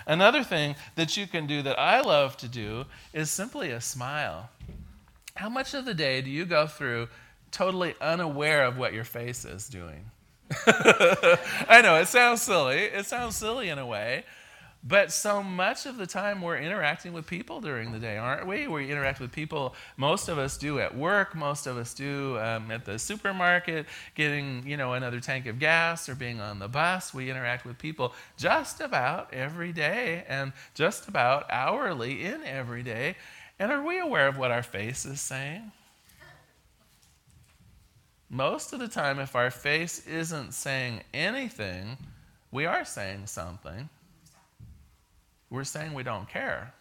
Another 0.06 0.42
thing 0.42 0.76
that 0.94 1.18
you 1.18 1.26
can 1.26 1.46
do 1.46 1.60
that 1.60 1.78
I 1.78 2.00
love 2.00 2.38
to 2.38 2.48
do 2.48 2.86
is 3.12 3.30
simply 3.30 3.70
a 3.70 3.82
smile. 3.82 4.48
How 5.40 5.48
much 5.48 5.72
of 5.72 5.86
the 5.86 5.94
day 5.94 6.20
do 6.20 6.28
you 6.28 6.44
go 6.44 6.66
through 6.66 7.08
totally 7.50 7.94
unaware 7.98 8.66
of 8.66 8.76
what 8.76 8.92
your 8.92 9.04
face 9.04 9.46
is 9.46 9.68
doing? 9.68 10.10
I 10.66 11.80
know, 11.82 11.96
it 11.96 12.08
sounds 12.08 12.42
silly. 12.42 12.80
It 12.80 13.06
sounds 13.06 13.36
silly 13.36 13.70
in 13.70 13.78
a 13.78 13.86
way. 13.86 14.24
But 14.84 15.12
so 15.12 15.42
much 15.42 15.86
of 15.86 15.96
the 15.96 16.06
time 16.06 16.42
we're 16.42 16.58
interacting 16.58 17.14
with 17.14 17.26
people 17.26 17.62
during 17.62 17.90
the 17.90 17.98
day, 17.98 18.18
aren't 18.18 18.46
we? 18.46 18.66
We 18.66 18.90
interact 18.90 19.18
with 19.18 19.32
people, 19.32 19.74
most 19.96 20.28
of 20.28 20.38
us 20.38 20.58
do 20.58 20.78
at 20.78 20.94
work, 20.94 21.34
most 21.34 21.66
of 21.66 21.78
us 21.78 21.94
do 21.94 22.38
um, 22.38 22.70
at 22.70 22.84
the 22.84 22.98
supermarket, 22.98 23.86
getting, 24.14 24.66
you 24.66 24.76
know, 24.76 24.92
another 24.92 25.20
tank 25.20 25.46
of 25.46 25.58
gas 25.58 26.06
or 26.10 26.14
being 26.14 26.40
on 26.40 26.58
the 26.58 26.68
bus. 26.68 27.14
We 27.14 27.30
interact 27.30 27.64
with 27.64 27.78
people 27.78 28.14
just 28.36 28.82
about 28.82 29.32
every 29.32 29.72
day 29.72 30.24
and 30.28 30.52
just 30.74 31.08
about 31.08 31.46
hourly 31.50 32.24
in 32.24 32.44
every 32.44 32.82
day. 32.82 33.16
And 33.60 33.70
are 33.70 33.84
we 33.84 34.00
aware 34.00 34.26
of 34.26 34.38
what 34.38 34.50
our 34.50 34.64
face 34.64 35.04
is 35.04 35.20
saying? 35.20 35.70
Most 38.28 38.72
of 38.72 38.80
the 38.80 38.88
time, 38.88 39.20
if 39.20 39.36
our 39.36 39.50
face 39.50 40.04
isn't 40.06 40.54
saying 40.54 41.02
anything, 41.14 41.96
we 42.50 42.66
are 42.66 42.84
saying 42.84 43.26
something 43.26 43.88
we're 45.50 45.64
saying 45.64 45.92
we 45.94 46.04
don't 46.04 46.28
care. 46.28 46.72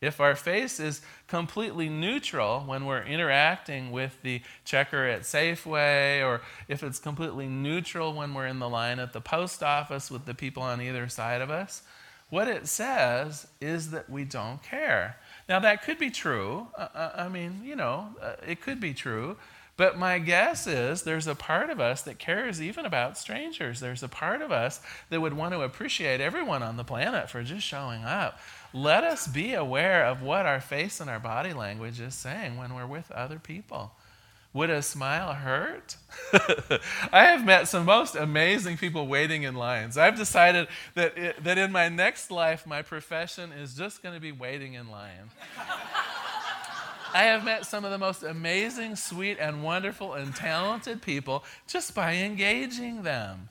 If 0.00 0.20
our 0.20 0.34
face 0.34 0.80
is 0.80 1.00
completely 1.28 1.88
neutral 1.88 2.60
when 2.60 2.84
we're 2.84 3.04
interacting 3.04 3.92
with 3.92 4.18
the 4.22 4.42
checker 4.64 5.06
at 5.06 5.22
Safeway, 5.22 6.24
or 6.24 6.40
if 6.68 6.82
it's 6.82 6.98
completely 6.98 7.46
neutral 7.46 8.12
when 8.12 8.34
we're 8.34 8.46
in 8.46 8.58
the 8.58 8.68
line 8.68 8.98
at 8.98 9.12
the 9.12 9.20
post 9.20 9.62
office 9.62 10.10
with 10.10 10.26
the 10.26 10.34
people 10.34 10.62
on 10.62 10.80
either 10.80 11.08
side 11.08 11.40
of 11.40 11.50
us, 11.50 11.82
what 12.28 12.48
it 12.48 12.66
says 12.66 13.46
is 13.60 13.92
that 13.92 14.10
we 14.10 14.24
don't 14.24 14.62
care. 14.62 15.16
Now, 15.48 15.58
that 15.60 15.82
could 15.82 15.98
be 15.98 16.10
true. 16.10 16.68
Uh, 16.76 16.88
uh 16.94 17.12
I 17.16 17.28
mean, 17.28 17.62
you 17.64 17.76
know, 17.76 18.08
uh, 18.20 18.34
it 18.46 18.60
could 18.60 18.80
be 18.80 18.94
true. 18.94 19.36
But 19.76 19.98
my 19.98 20.20
guess 20.20 20.68
is 20.68 21.02
there's 21.02 21.26
a 21.26 21.34
part 21.34 21.68
of 21.68 21.80
us 21.80 22.02
that 22.02 22.18
cares 22.18 22.62
even 22.62 22.86
about 22.86 23.18
strangers. 23.18 23.80
There's 23.80 24.04
a 24.04 24.08
part 24.08 24.40
of 24.40 24.52
us 24.52 24.80
that 25.10 25.20
would 25.20 25.34
want 25.34 25.52
to 25.52 25.62
appreciate 25.62 26.20
everyone 26.20 26.62
on 26.62 26.76
the 26.76 26.84
planet 26.84 27.28
for 27.28 27.42
just 27.42 27.66
showing 27.66 28.04
up. 28.04 28.38
Let 28.72 29.02
us 29.02 29.26
be 29.26 29.54
aware 29.54 30.06
of 30.06 30.22
what 30.22 30.46
our 30.46 30.60
face 30.60 31.00
and 31.00 31.10
our 31.10 31.18
body 31.18 31.52
language 31.52 32.00
is 32.00 32.14
saying 32.14 32.56
when 32.56 32.74
we're 32.74 32.86
with 32.86 33.10
other 33.10 33.40
people. 33.40 33.92
Would 34.54 34.70
a 34.70 34.82
smile 34.82 35.34
hurt? 35.34 35.96
I 37.12 37.24
have 37.24 37.44
met 37.44 37.66
some 37.66 37.84
most 37.84 38.14
amazing 38.14 38.76
people 38.76 39.08
waiting 39.08 39.42
in 39.42 39.56
lines. 39.56 39.98
I've 39.98 40.16
decided 40.16 40.68
that, 40.94 41.18
it, 41.18 41.42
that 41.42 41.58
in 41.58 41.72
my 41.72 41.88
next 41.88 42.30
life, 42.30 42.64
my 42.64 42.80
profession 42.80 43.50
is 43.50 43.74
just 43.74 44.00
going 44.00 44.14
to 44.14 44.20
be 44.20 44.30
waiting 44.30 44.74
in 44.74 44.88
line. 44.88 45.30
I 47.14 47.24
have 47.24 47.44
met 47.44 47.66
some 47.66 47.84
of 47.84 47.90
the 47.90 47.98
most 47.98 48.22
amazing, 48.22 48.94
sweet, 48.94 49.38
and 49.40 49.64
wonderful 49.64 50.14
and 50.14 50.34
talented 50.34 51.02
people 51.02 51.44
just 51.66 51.92
by 51.92 52.14
engaging 52.14 53.02
them. 53.02 53.48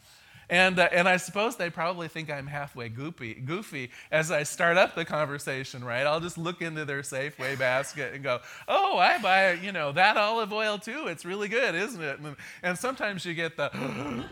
And, 0.49 0.77
uh, 0.79 0.89
and 0.91 1.07
I 1.07 1.17
suppose 1.17 1.55
they 1.55 1.69
probably 1.69 2.07
think 2.07 2.29
I'm 2.29 2.47
halfway 2.47 2.89
goofy, 2.89 3.33
goofy 3.33 3.91
as 4.11 4.31
I 4.31 4.43
start 4.43 4.77
up 4.77 4.95
the 4.95 5.05
conversation, 5.05 5.83
right? 5.83 6.05
I'll 6.05 6.19
just 6.19 6.37
look 6.37 6.61
into 6.61 6.85
their 6.85 7.01
Safeway 7.01 7.57
basket 7.59 8.13
and 8.13 8.23
go, 8.23 8.39
oh, 8.67 8.97
I 8.97 9.17
buy, 9.19 9.53
you 9.53 9.71
know, 9.71 9.91
that 9.93 10.17
olive 10.17 10.51
oil 10.53 10.77
too. 10.77 11.07
It's 11.07 11.25
really 11.25 11.47
good, 11.47 11.75
isn't 11.75 12.01
it? 12.01 12.19
And, 12.19 12.35
and 12.61 12.77
sometimes 12.77 13.25
you 13.25 13.33
get 13.33 13.57
the, 13.57 13.69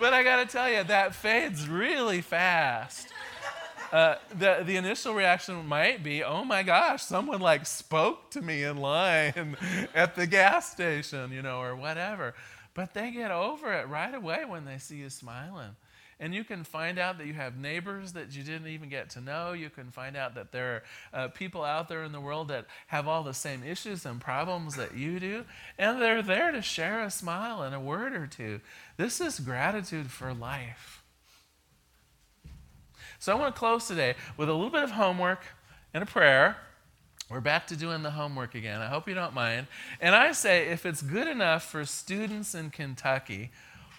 but 0.00 0.14
I 0.14 0.22
got 0.22 0.36
to 0.36 0.46
tell 0.46 0.70
you, 0.70 0.84
that 0.84 1.14
fades 1.14 1.68
really 1.68 2.20
fast. 2.20 3.08
Uh, 3.92 4.16
the, 4.38 4.62
the 4.64 4.76
initial 4.76 5.12
reaction 5.12 5.66
might 5.66 6.02
be, 6.02 6.24
oh 6.24 6.44
my 6.44 6.62
gosh, 6.62 7.02
someone 7.02 7.40
like 7.40 7.66
spoke 7.66 8.30
to 8.30 8.40
me 8.40 8.64
in 8.64 8.78
line 8.78 9.54
at 9.94 10.16
the 10.16 10.26
gas 10.26 10.72
station, 10.72 11.30
you 11.30 11.42
know, 11.42 11.60
or 11.60 11.76
whatever. 11.76 12.34
But 12.74 12.94
they 12.94 13.10
get 13.10 13.30
over 13.30 13.72
it 13.72 13.88
right 13.88 14.14
away 14.14 14.44
when 14.46 14.64
they 14.64 14.78
see 14.78 14.96
you 14.96 15.10
smiling. 15.10 15.76
And 16.22 16.32
you 16.32 16.44
can 16.44 16.62
find 16.62 17.00
out 17.00 17.18
that 17.18 17.26
you 17.26 17.32
have 17.32 17.58
neighbors 17.58 18.12
that 18.12 18.32
you 18.32 18.44
didn't 18.44 18.68
even 18.68 18.88
get 18.88 19.10
to 19.10 19.20
know. 19.20 19.54
You 19.54 19.70
can 19.70 19.90
find 19.90 20.16
out 20.16 20.36
that 20.36 20.52
there 20.52 20.84
are 21.12 21.24
uh, 21.24 21.28
people 21.28 21.64
out 21.64 21.88
there 21.88 22.04
in 22.04 22.12
the 22.12 22.20
world 22.20 22.46
that 22.48 22.66
have 22.86 23.08
all 23.08 23.24
the 23.24 23.34
same 23.34 23.64
issues 23.64 24.06
and 24.06 24.20
problems 24.20 24.76
that 24.76 24.96
you 24.96 25.18
do. 25.18 25.44
And 25.78 26.00
they're 26.00 26.22
there 26.22 26.52
to 26.52 26.62
share 26.62 27.02
a 27.02 27.10
smile 27.10 27.62
and 27.62 27.74
a 27.74 27.80
word 27.80 28.14
or 28.14 28.28
two. 28.28 28.60
This 28.96 29.20
is 29.20 29.40
gratitude 29.40 30.12
for 30.12 30.32
life. 30.32 31.02
So 33.18 33.32
I 33.32 33.34
want 33.34 33.54
to 33.54 33.58
close 33.58 33.88
today 33.88 34.14
with 34.36 34.48
a 34.48 34.52
little 34.52 34.70
bit 34.70 34.84
of 34.84 34.92
homework 34.92 35.44
and 35.92 36.04
a 36.04 36.06
prayer. 36.06 36.56
We're 37.32 37.40
back 37.40 37.68
to 37.68 37.76
doing 37.76 38.02
the 38.02 38.10
homework 38.10 38.54
again. 38.54 38.82
I 38.82 38.88
hope 38.88 39.08
you 39.08 39.14
don't 39.14 39.32
mind. 39.32 39.66
And 40.02 40.14
I 40.14 40.32
say, 40.32 40.68
if 40.68 40.84
it's 40.84 41.00
good 41.00 41.26
enough 41.26 41.64
for 41.64 41.86
students 41.86 42.54
in 42.54 42.68
Kentucky, 42.68 43.50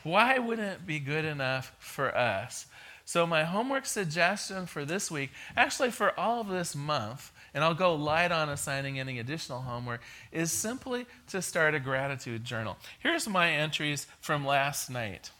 why 0.04 0.38
wouldn't 0.38 0.72
it 0.72 0.86
be 0.86 1.00
good 1.00 1.26
enough 1.26 1.74
for 1.80 2.16
us? 2.16 2.68
So, 3.06 3.26
my 3.26 3.44
homework 3.44 3.88
suggestion 3.88 4.68
for 4.68 4.86
this 4.86 5.10
week, 5.10 5.32
actually 5.58 5.90
for 5.90 6.18
all 6.18 6.42
of 6.42 6.48
this 6.48 6.76
month, 6.76 7.32
and 7.56 7.64
I'll 7.64 7.74
go 7.74 7.96
light 7.96 8.32
on 8.32 8.50
assigning 8.50 9.00
any 9.00 9.18
additional 9.18 9.62
homework, 9.62 10.02
is 10.32 10.52
simply 10.52 11.08
to 11.30 11.42
start 11.42 11.74
a 11.74 11.80
gratitude 11.80 12.46
journal. 12.46 12.78
Here's 13.00 13.28
my 13.28 13.50
entries 13.50 14.06
from 14.22 14.46
last 14.46 14.92
night. 14.92 15.32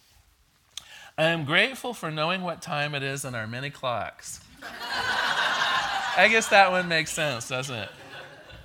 I 1.16 1.26
am 1.26 1.46
grateful 1.46 1.94
for 1.94 2.10
knowing 2.10 2.42
what 2.42 2.64
time 2.64 2.96
it 2.96 3.04
is 3.04 3.24
in 3.24 3.36
our 3.36 3.46
many 3.46 3.70
clocks. 3.70 4.40
I 6.16 6.28
guess 6.28 6.48
that 6.50 6.70
one 6.70 6.88
makes 6.88 7.12
sense, 7.12 7.48
doesn't 7.50 7.76
it? 7.76 7.90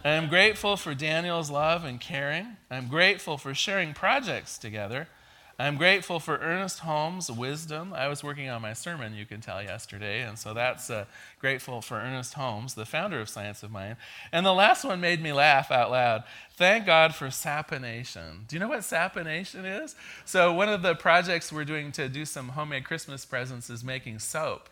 I 0.05 0.11
am 0.11 0.29
grateful 0.29 0.77
for 0.77 0.95
Daniel's 0.95 1.51
love 1.51 1.83
and 1.85 1.99
caring. 1.99 2.59
I'm 2.71 2.89
grateful 2.89 3.39
for 3.39 3.55
sharing 3.55 3.95
projects 3.95 4.59
together. 4.59 5.09
I'm 5.59 5.77
grateful 5.77 6.21
for 6.21 6.37
Ernest 6.37 6.81
Holmes' 6.81 7.33
wisdom. 7.33 7.95
I 7.95 8.07
was 8.07 8.23
working 8.23 8.49
on 8.49 8.61
my 8.61 8.75
sermon, 8.75 9.15
you 9.15 9.25
can 9.25 9.41
tell, 9.41 9.61
yesterday, 9.63 10.21
and 10.21 10.39
so 10.39 10.55
that's 10.55 10.89
uh, 10.89 11.07
grateful 11.41 11.81
for 11.81 11.97
Ernest 11.97 12.35
Holmes, 12.35 12.75
the 12.75 12.85
founder 12.85 13.19
of 13.19 13.29
Science 13.29 13.63
of 13.63 13.73
Mind. 13.73 13.97
And 14.31 14.47
the 14.47 14.53
last 14.53 14.85
one 14.85 15.01
made 15.01 15.21
me 15.21 15.33
laugh 15.33 15.73
out 15.73 15.91
loud. 15.91 16.25
Thank 16.55 16.87
God 16.87 17.15
for 17.15 17.27
Saponation. 17.27 18.47
Do 18.47 18.55
you 18.55 18.61
know 18.61 18.69
what 18.69 18.81
Saponation 18.81 19.83
is? 19.83 19.97
So, 20.25 20.53
one 20.53 20.69
of 20.69 20.83
the 20.83 20.95
projects 20.95 21.51
we're 21.51 21.65
doing 21.65 21.91
to 21.93 22.09
do 22.09 22.25
some 22.25 22.51
homemade 22.51 22.85
Christmas 22.85 23.25
presents 23.25 23.69
is 23.69 23.83
making 23.83 24.21
soap. 24.21 24.69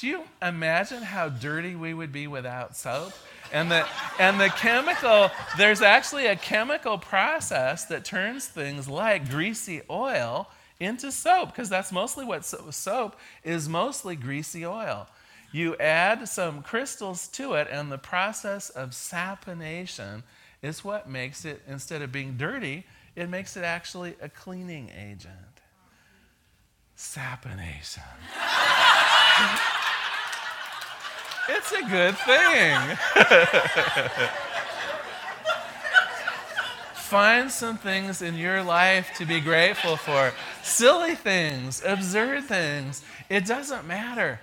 Do 0.00 0.06
you 0.06 0.22
imagine 0.40 1.02
how 1.02 1.28
dirty 1.28 1.74
we 1.74 1.92
would 1.92 2.10
be 2.10 2.26
without 2.26 2.74
soap? 2.74 3.12
And 3.52 3.70
the, 3.70 3.86
and 4.18 4.40
the 4.40 4.48
chemical, 4.48 5.30
there's 5.58 5.82
actually 5.82 6.26
a 6.26 6.36
chemical 6.36 6.96
process 6.96 7.84
that 7.86 8.02
turns 8.02 8.46
things 8.46 8.88
like 8.88 9.28
greasy 9.28 9.82
oil 9.90 10.48
into 10.78 11.12
soap, 11.12 11.50
because 11.50 11.68
that's 11.68 11.92
mostly 11.92 12.24
what 12.24 12.46
so- 12.46 12.70
soap 12.70 13.16
is 13.44 13.68
mostly 13.68 14.16
greasy 14.16 14.64
oil. 14.64 15.06
You 15.52 15.76
add 15.76 16.26
some 16.30 16.62
crystals 16.62 17.28
to 17.28 17.52
it, 17.52 17.68
and 17.70 17.92
the 17.92 17.98
process 17.98 18.70
of 18.70 18.92
saponation 18.92 20.22
is 20.62 20.82
what 20.82 21.10
makes 21.10 21.44
it, 21.44 21.60
instead 21.68 22.00
of 22.00 22.10
being 22.10 22.38
dirty, 22.38 22.86
it 23.16 23.28
makes 23.28 23.54
it 23.54 23.64
actually 23.64 24.14
a 24.22 24.30
cleaning 24.30 24.90
agent. 24.96 25.34
Saponation. 26.96 28.00
It's 31.52 31.72
a 31.72 31.82
good 31.82 32.16
thing. 32.18 32.78
Find 36.94 37.50
some 37.50 37.76
things 37.76 38.22
in 38.22 38.36
your 38.36 38.62
life 38.62 39.10
to 39.18 39.26
be 39.26 39.40
grateful 39.40 39.96
for. 39.96 40.32
Silly 40.62 41.16
things, 41.16 41.82
absurd 41.84 42.44
things. 42.44 43.02
It 43.28 43.46
doesn't 43.46 43.84
matter. 43.84 44.38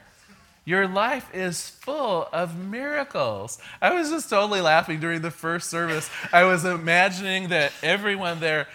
Your 0.66 0.86
life 0.86 1.34
is 1.34 1.70
full 1.70 2.28
of 2.34 2.58
miracles. 2.58 3.58
I 3.82 3.94
was 3.94 4.10
just 4.10 4.30
totally 4.30 4.60
laughing 4.60 5.00
during 5.00 5.22
the 5.22 5.32
first 5.32 5.70
service. 5.70 6.10
I 6.34 6.44
was 6.44 6.66
imagining 6.66 7.48
that 7.50 7.72
everyone 7.82 8.42
there 8.42 8.68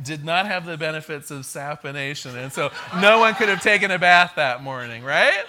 did 0.00 0.24
not 0.24 0.46
have 0.46 0.64
the 0.64 0.76
benefits 0.76 1.32
of 1.32 1.40
saponation, 1.40 2.36
and 2.36 2.52
so 2.52 2.70
no 3.00 3.18
one 3.18 3.34
could 3.34 3.48
have 3.48 3.60
taken 3.60 3.90
a 3.90 3.98
bath 3.98 4.34
that 4.36 4.62
morning, 4.62 5.02
right? 5.02 5.44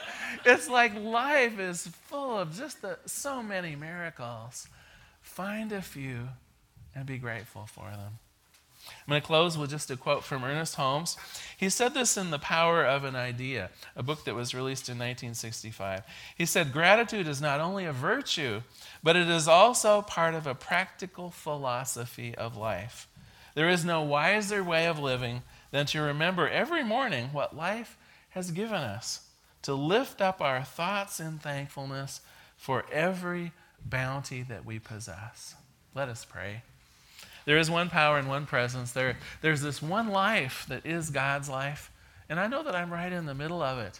It's 0.46 0.70
like 0.70 0.96
life 0.96 1.60
is 1.60 1.88
full 1.88 2.38
of 2.38 2.56
just 2.56 2.82
the, 2.82 2.98
so 3.06 3.44
many 3.44 3.76
miracles. 3.76 4.68
Find 5.22 5.72
a 5.72 5.82
few 5.82 6.30
and 6.96 7.06
be 7.06 7.18
grateful 7.18 7.66
for 7.66 7.90
them. 7.92 8.20
I'm 8.86 9.12
going 9.12 9.22
to 9.22 9.26
close 9.26 9.58
with 9.58 9.70
just 9.70 9.92
a 9.92 9.98
quote 9.98 10.24
from 10.24 10.44
Ernest 10.44 10.76
Holmes. 10.76 11.16
He 11.58 11.70
said 11.70 11.94
this 11.94 12.18
in 12.18 12.32
The 12.32 12.40
Power 12.40 12.86
of 12.86 13.06
an 13.06 13.16
Idea, 13.16 13.70
a 13.96 14.04
book 14.04 14.26
that 14.26 14.36
was 14.36 14.54
released 14.54 14.90
in 14.90 14.96
1965. 14.96 16.02
He 16.38 16.46
said, 16.46 16.74
Gratitude 16.74 17.28
is 17.28 17.42
not 17.42 17.62
only 17.62 17.86
a 17.86 17.94
virtue, 17.94 18.62
but 19.02 19.16
it 19.16 19.30
is 19.30 19.48
also 19.48 20.02
part 20.02 20.36
of 20.36 20.46
a 20.46 20.56
practical 20.56 21.32
philosophy 21.32 22.36
of 22.36 22.58
life. 22.58 23.08
There 23.56 23.70
is 23.70 23.86
no 23.86 24.02
wiser 24.02 24.64
way 24.64 24.88
of 24.88 25.00
living 25.00 25.44
than 25.72 25.86
to 25.88 26.02
remember 26.02 26.50
every 26.50 26.84
morning 26.84 27.30
what 27.32 27.56
life 27.56 27.98
has 28.32 28.52
given 28.52 28.82
us 28.82 29.22
to 29.64 29.74
lift 29.74 30.22
up 30.22 30.42
our 30.42 30.64
thoughts 30.64 31.20
in 31.20 31.40
thankfulness 31.40 32.22
for 32.58 32.86
every 32.92 33.52
bounty 33.84 34.44
that 34.44 34.66
we 34.66 34.80
possess. 34.80 35.56
Let 35.96 36.10
us 36.10 36.26
pray. 36.26 36.62
There 37.46 37.58
is 37.58 37.70
one 37.70 37.90
power 37.90 38.18
and 38.18 38.30
one 38.30 38.46
presence. 38.46 38.92
There, 38.92 39.18
there's 39.42 39.62
this 39.62 39.82
one 39.82 40.10
life 40.10 40.66
that 40.70 40.86
is 40.86 41.10
God's 41.10 41.50
life, 41.50 41.92
And 42.30 42.40
I 42.40 42.48
know 42.48 42.64
that 42.64 42.76
I'm 42.76 42.92
right 42.92 43.12
in 43.12 43.26
the 43.26 43.34
middle 43.34 43.62
of 43.62 43.80
it. 43.80 44.00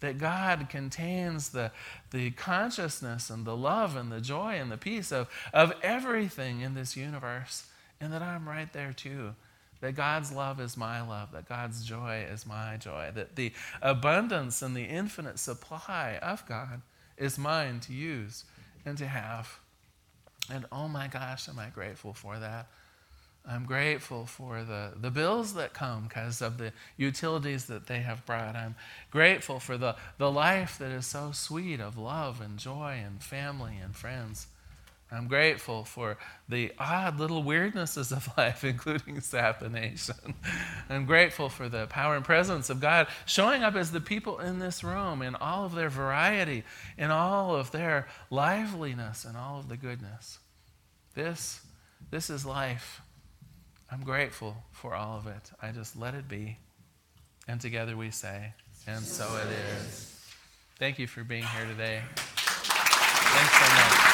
That 0.00 0.18
God 0.18 0.68
contains 0.68 1.50
the, 1.50 1.72
the 2.10 2.30
consciousness 2.30 3.28
and 3.28 3.44
the 3.44 3.56
love 3.56 3.96
and 3.96 4.10
the 4.10 4.20
joy 4.20 4.54
and 4.54 4.70
the 4.70 4.76
peace 4.76 5.10
of, 5.10 5.28
of 5.52 5.72
everything 5.82 6.60
in 6.60 6.74
this 6.74 6.96
universe. 6.96 7.66
And 8.00 8.12
that 8.12 8.22
I'm 8.22 8.48
right 8.48 8.72
there 8.72 8.92
too. 8.92 9.34
That 9.84 9.96
God's 9.96 10.32
love 10.32 10.60
is 10.60 10.78
my 10.78 11.06
love, 11.06 11.32
that 11.32 11.46
God's 11.46 11.84
joy 11.84 12.26
is 12.32 12.46
my 12.46 12.78
joy, 12.78 13.10
that 13.14 13.36
the 13.36 13.52
abundance 13.82 14.62
and 14.62 14.74
the 14.74 14.84
infinite 14.84 15.38
supply 15.38 16.18
of 16.22 16.48
God 16.48 16.80
is 17.18 17.38
mine 17.38 17.80
to 17.80 17.92
use 17.92 18.46
and 18.86 18.96
to 18.96 19.06
have. 19.06 19.58
And 20.50 20.64
oh 20.72 20.88
my 20.88 21.06
gosh, 21.08 21.50
am 21.50 21.58
I 21.58 21.68
grateful 21.68 22.14
for 22.14 22.38
that. 22.38 22.68
I'm 23.46 23.66
grateful 23.66 24.24
for 24.24 24.64
the, 24.64 24.92
the 24.98 25.10
bills 25.10 25.52
that 25.52 25.74
come 25.74 26.04
because 26.04 26.40
of 26.40 26.56
the 26.56 26.72
utilities 26.96 27.66
that 27.66 27.86
they 27.86 28.00
have 28.00 28.24
brought. 28.24 28.56
I'm 28.56 28.76
grateful 29.10 29.60
for 29.60 29.76
the, 29.76 29.96
the 30.16 30.32
life 30.32 30.78
that 30.78 30.92
is 30.92 31.04
so 31.04 31.32
sweet 31.32 31.78
of 31.78 31.98
love 31.98 32.40
and 32.40 32.58
joy 32.58 33.02
and 33.04 33.22
family 33.22 33.76
and 33.82 33.94
friends. 33.94 34.46
I'm 35.12 35.28
grateful 35.28 35.84
for 35.84 36.16
the 36.48 36.72
odd 36.78 37.20
little 37.20 37.44
weirdnesses 37.44 38.10
of 38.10 38.28
life, 38.38 38.64
including 38.64 39.20
sapination. 39.20 40.34
I'm 40.88 41.06
grateful 41.06 41.48
for 41.48 41.68
the 41.68 41.86
power 41.86 42.16
and 42.16 42.24
presence 42.24 42.70
of 42.70 42.80
God 42.80 43.06
showing 43.26 43.62
up 43.62 43.74
as 43.76 43.92
the 43.92 44.00
people 44.00 44.38
in 44.40 44.58
this 44.58 44.82
room 44.82 45.22
in 45.22 45.34
all 45.36 45.64
of 45.64 45.74
their 45.74 45.88
variety, 45.90 46.64
in 46.98 47.10
all 47.10 47.54
of 47.54 47.70
their 47.70 48.08
liveliness, 48.30 49.24
and 49.24 49.36
all 49.36 49.58
of 49.58 49.68
the 49.68 49.76
goodness. 49.76 50.38
This, 51.14 51.60
this 52.10 52.28
is 52.30 52.44
life. 52.44 53.00
I'm 53.90 54.02
grateful 54.02 54.56
for 54.72 54.94
all 54.94 55.16
of 55.16 55.26
it. 55.26 55.50
I 55.62 55.70
just 55.70 55.96
let 55.96 56.14
it 56.14 56.28
be. 56.28 56.58
And 57.46 57.60
together 57.60 57.96
we 57.96 58.10
say, 58.10 58.54
and 58.86 59.04
so 59.04 59.24
it 59.36 59.48
is. 59.78 60.10
Thank 60.78 60.98
you 60.98 61.06
for 61.06 61.22
being 61.22 61.44
here 61.44 61.66
today. 61.66 62.02
Thanks 62.16 63.52
so 63.52 63.74
much. 63.74 64.13